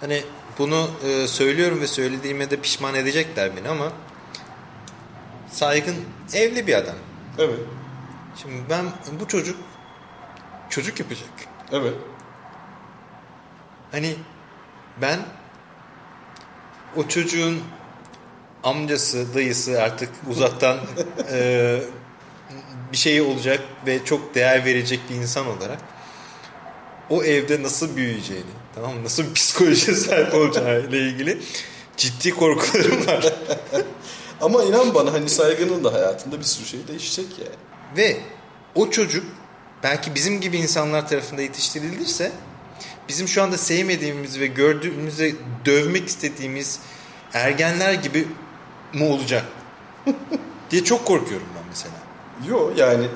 [0.00, 0.22] hani
[0.58, 3.92] bunu e, söylüyorum ve söylediğime de pişman edecekler beni ama
[5.50, 5.96] saygın
[6.34, 6.94] evli bir adam.
[7.38, 7.58] Evet.
[8.42, 8.84] Şimdi ben
[9.20, 9.56] bu çocuk
[10.70, 11.28] çocuk yapacak.
[11.72, 11.94] Evet.
[13.92, 14.16] Hani
[15.02, 15.20] ben
[16.96, 17.62] o çocuğun
[18.64, 20.78] amcası, dayısı artık uzaktan
[21.32, 21.80] e,
[22.92, 25.78] bir şey olacak ve çok değer verecek bir insan olarak
[27.10, 28.44] o evde nasıl büyüyeceğini,
[28.74, 29.04] tamam mı?
[29.04, 31.38] Nasıl bir psikolojiye sahip olacağıyla ilgili
[31.96, 33.34] ciddi korkularım var.
[34.40, 37.56] Ama inan bana hani saygının da hayatında bir sürü şey değişecek yani.
[37.96, 38.20] Ve
[38.74, 39.24] o çocuk
[39.82, 42.32] belki bizim gibi insanlar tarafından yetiştirilirse
[43.08, 45.32] bizim şu anda sevmediğimiz ve gördüğümüzde
[45.64, 46.80] dövmek istediğimiz
[47.32, 48.28] ergenler gibi
[48.94, 49.44] mi olacak
[50.70, 51.94] diye çok korkuyorum ben mesela.
[52.48, 53.06] Yo yani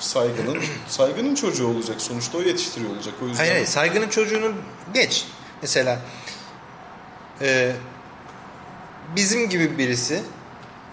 [0.00, 0.58] saygının
[0.88, 3.38] saygının çocuğu olacak sonuçta o yetiştiriyor olacak o yüzden.
[3.38, 4.52] Hayır hayır saygının çocuğunu
[4.94, 5.24] geç.
[5.62, 6.00] Mesela
[7.40, 7.72] e,
[9.16, 10.22] bizim gibi birisi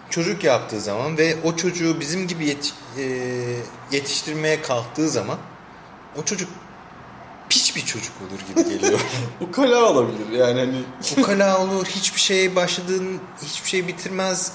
[0.10, 3.06] çocuk yaptığı zaman ve o çocuğu bizim gibi yetiş- e,
[3.91, 5.38] yetiştirmeye kalktığı zaman
[6.22, 6.50] o çocuk
[7.50, 9.00] piç bir çocuk olur gibi geliyor.
[9.39, 10.84] Bu kala alabilir yani hani
[11.18, 14.54] Ukala olur, hiçbir şeye başladığın, hiçbir şey bitirmez,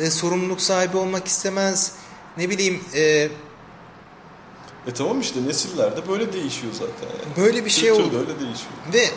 [0.00, 1.92] e, sorumluluk sahibi olmak istemez.
[2.36, 3.28] Ne bileyim, e,
[4.86, 7.46] e tamam işte nesillerde böyle değişiyor zaten yani.
[7.46, 8.18] böyle bir şey oldu.
[8.18, 8.72] öyle değişiyor.
[8.92, 9.08] Ve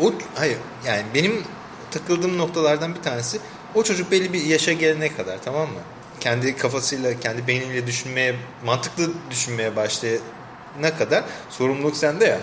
[0.00, 1.44] o hayır yani benim
[1.90, 3.40] takıldığım noktalardan bir tanesi
[3.74, 5.80] o çocuk belli bir yaşa gelene kadar tamam mı?
[6.20, 12.40] Kendi kafasıyla, kendi beyniyle düşünmeye, mantıklı düşünmeye başlayana kadar sorumluluk sende ya.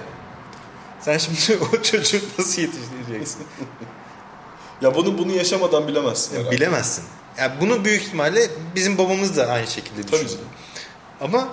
[1.02, 3.44] Sen şimdi o çocuğu nasıl yetiştireceksin?
[4.82, 6.56] Ya bunu bunu yaşamadan bilemezsin herhalde.
[6.56, 7.04] Bilemezsin.
[7.38, 10.30] Yani bunu büyük ihtimalle bizim babamız da aynı şekilde Tabii düşünüyor.
[10.30, 10.46] canım.
[11.22, 11.48] Ama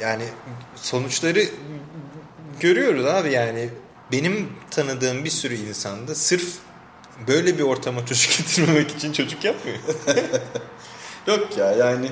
[0.00, 0.24] yani
[0.76, 1.44] sonuçları
[2.60, 3.68] görüyoruz abi yani.
[4.12, 6.48] Benim tanıdığım bir sürü insanda sırf
[7.28, 9.78] böyle bir ortama çocuk getirmemek için çocuk yapmıyor.
[11.28, 12.10] Yok ya yani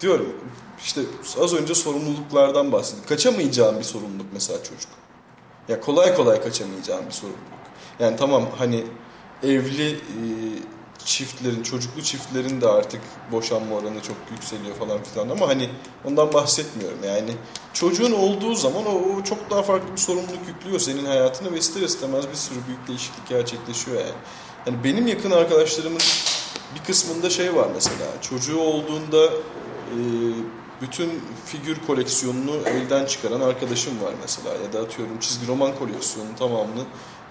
[0.00, 0.32] diyorum
[0.84, 1.00] işte
[1.40, 3.04] az önce sorumluluklardan bahsettim.
[3.08, 4.90] Kaçamayacağım bir sorumluluk mesela çocuk.
[5.68, 7.42] Ya kolay kolay kaçamayacağım bir sorumluluk.
[8.00, 8.84] Yani tamam hani
[9.42, 9.96] evli e,
[11.04, 13.00] çiftlerin, çocuklu çiftlerin de artık
[13.32, 15.70] boşanma oranı çok yükseliyor falan filan ama hani
[16.04, 16.98] ondan bahsetmiyorum.
[17.06, 17.30] Yani
[17.72, 21.82] çocuğun olduğu zaman o, o çok daha farklı bir sorumluluk yüklüyor senin hayatına ve ister
[21.82, 24.12] istemez bir sürü büyük değişiklik gerçekleşiyor yani.
[24.66, 26.00] Yani benim yakın arkadaşlarımın
[26.76, 29.96] bir kısmında şey var mesela çocuğu olduğunda e,
[30.80, 36.84] bütün figür koleksiyonunu elden çıkaran arkadaşım var mesela ya da atıyorum çizgi roman koleksiyonunun tamamını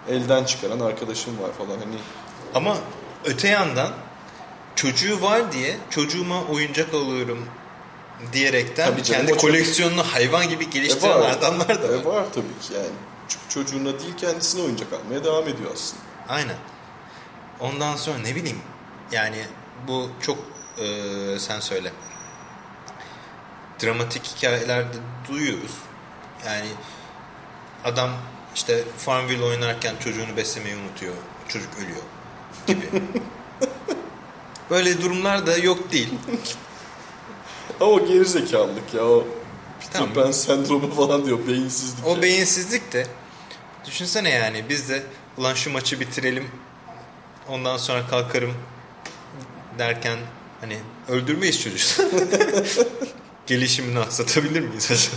[0.09, 1.95] elden çıkaran arkadaşım var falan hani
[2.55, 2.77] Ama
[3.25, 3.89] öte yandan
[4.75, 7.45] çocuğu var diye çocuğuma oyuncak alıyorum
[8.33, 11.29] diyerekten Tabii canım, kendi o çok- koleksiyonunu hayvan gibi geliştiren E var.
[11.31, 11.93] adamlar da var.
[11.93, 12.87] E var tabii ki yani.
[13.27, 16.01] Çünkü çocuğuna değil kendisine oyuncak almaya devam ediyor aslında.
[16.29, 16.55] Aynen.
[17.59, 18.59] Ondan sonra ne bileyim
[19.11, 19.45] yani
[19.87, 20.37] bu çok
[20.77, 20.85] e,
[21.39, 21.91] sen söyle
[23.83, 24.97] dramatik hikayelerde
[25.29, 25.71] duyuyoruz.
[26.45, 26.67] Yani
[27.83, 28.09] adam
[28.55, 31.13] işte Farmville oynarken çocuğunu beslemeyi unutuyor.
[31.47, 32.01] Çocuk ölüyor
[32.67, 33.03] gibi.
[34.69, 36.13] Böyle durumlar da yok değil.
[37.79, 39.27] Ama o gerizekalılık ya o
[39.79, 40.13] Peter Tamam.
[40.13, 42.05] Pan sendromu falan diyor beyinsizlik.
[42.05, 42.21] O ya.
[42.21, 43.07] beyinsizlik de
[43.85, 45.03] düşünsene yani biz de
[45.37, 46.47] ulan şu maçı bitirelim
[47.49, 48.53] ondan sonra kalkarım
[49.79, 50.17] derken
[50.61, 50.77] hani
[51.09, 51.77] öldürmeyiz çocuğu.
[53.47, 55.15] Gelişimini aksatabilir miyiz acaba?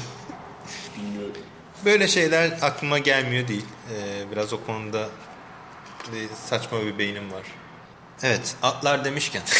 [0.97, 1.33] Bilmiyorum.
[1.85, 3.65] Böyle şeyler aklıma gelmiyor değil.
[3.95, 5.09] Ee, biraz o konuda
[6.47, 7.43] saçma bir beynim var.
[8.23, 9.43] Evet atlar demişken.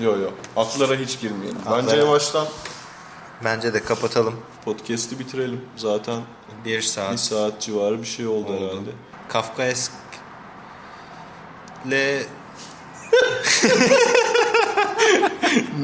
[0.00, 0.34] Yok yok.
[0.56, 1.58] Atlara hiç girmeyelim.
[1.66, 2.46] Bence Atlara- yavaştan
[3.44, 4.40] Bence de kapatalım.
[4.64, 5.60] podcast'i bitirelim.
[5.76, 6.22] Zaten
[6.64, 7.12] Bir saat.
[7.12, 8.66] bir saat civarı bir şey oldu, Oldu.
[8.66, 8.90] herhalde.
[9.28, 9.92] Kafkaesk
[11.90, 12.22] le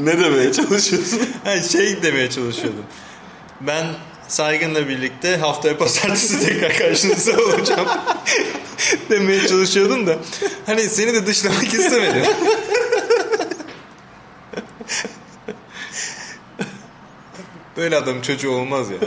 [0.04, 1.20] Ne demeye çalışıyorsun?
[1.44, 2.84] Ha, şey demeye çalışıyordum.
[3.60, 3.86] Ben
[4.28, 7.88] Saygın'la birlikte haftaya pazartesi tekrar karşınızda olacağım
[9.10, 10.18] demeye çalışıyordum da
[10.66, 12.24] hani seni de dışlamak istemedim.
[17.76, 18.96] Böyle adam çocuğu olmaz ya.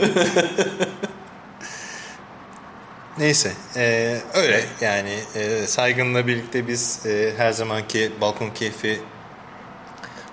[3.20, 9.00] Neyse e, öyle yani e, Saygın'la birlikte biz e, her zamanki Balkon Keyfi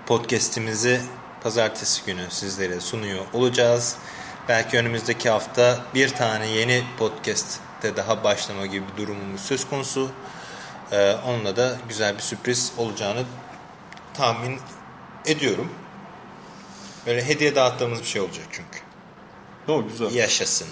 [0.05, 1.01] podcast'imizi
[1.43, 3.95] pazartesi günü sizlere sunuyor olacağız.
[4.49, 10.11] Belki önümüzdeki hafta bir tane yeni podcast'te daha başlama gibi bir durumumuz söz konusu.
[10.91, 13.23] Ee, onunla da güzel bir sürpriz olacağını
[14.13, 14.59] tahmin
[15.25, 15.71] ediyorum.
[17.05, 18.79] Böyle hediye dağıttığımız bir şey olacak çünkü.
[19.67, 20.11] O güzel.
[20.11, 20.67] Yaşasın.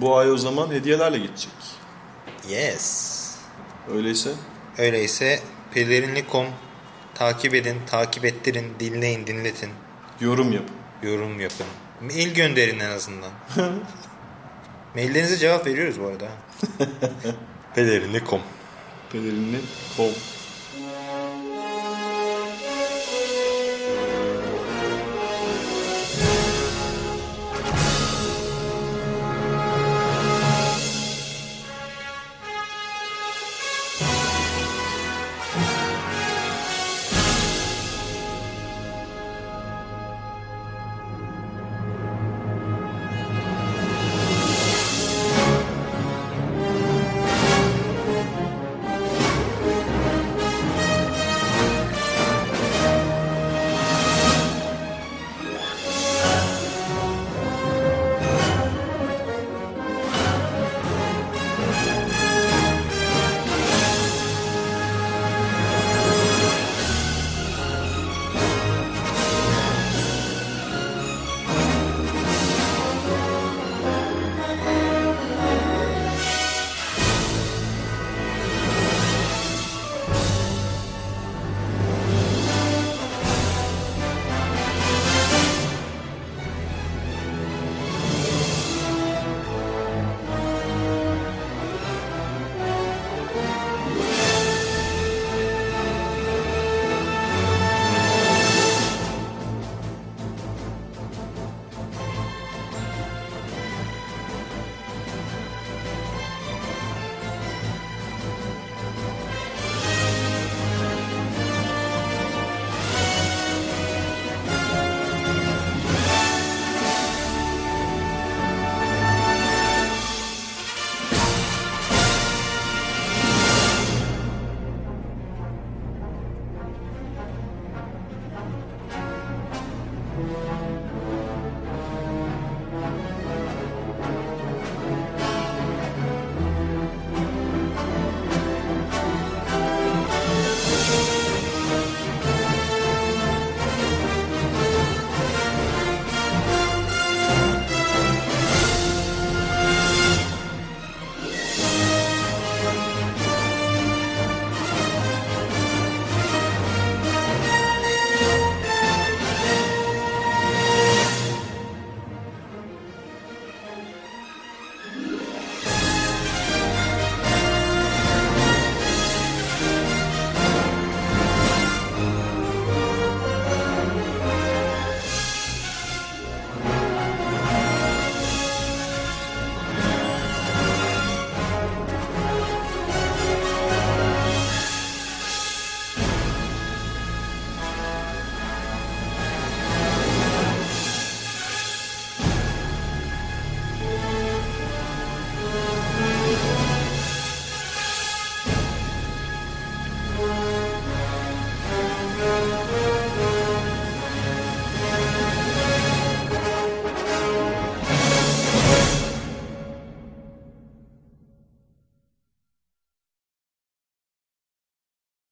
[0.00, 1.52] Bu ay o zaman hediyelerle geçecek.
[2.48, 3.18] Yes.
[3.94, 4.30] Öyleyse
[4.78, 5.40] Öyleyse
[5.74, 6.46] pelerinli.com
[7.14, 9.70] takip edin, takip ettirin, dinleyin, dinletin.
[10.20, 10.76] yorum yapın.
[11.02, 11.66] Yorum yapın.
[12.00, 13.30] Mail gönderin en azından.
[14.94, 16.28] Maillerinize cevap veriyoruz bu arada.
[17.74, 18.40] Pelerinli.com
[19.12, 20.37] Pelerinli.com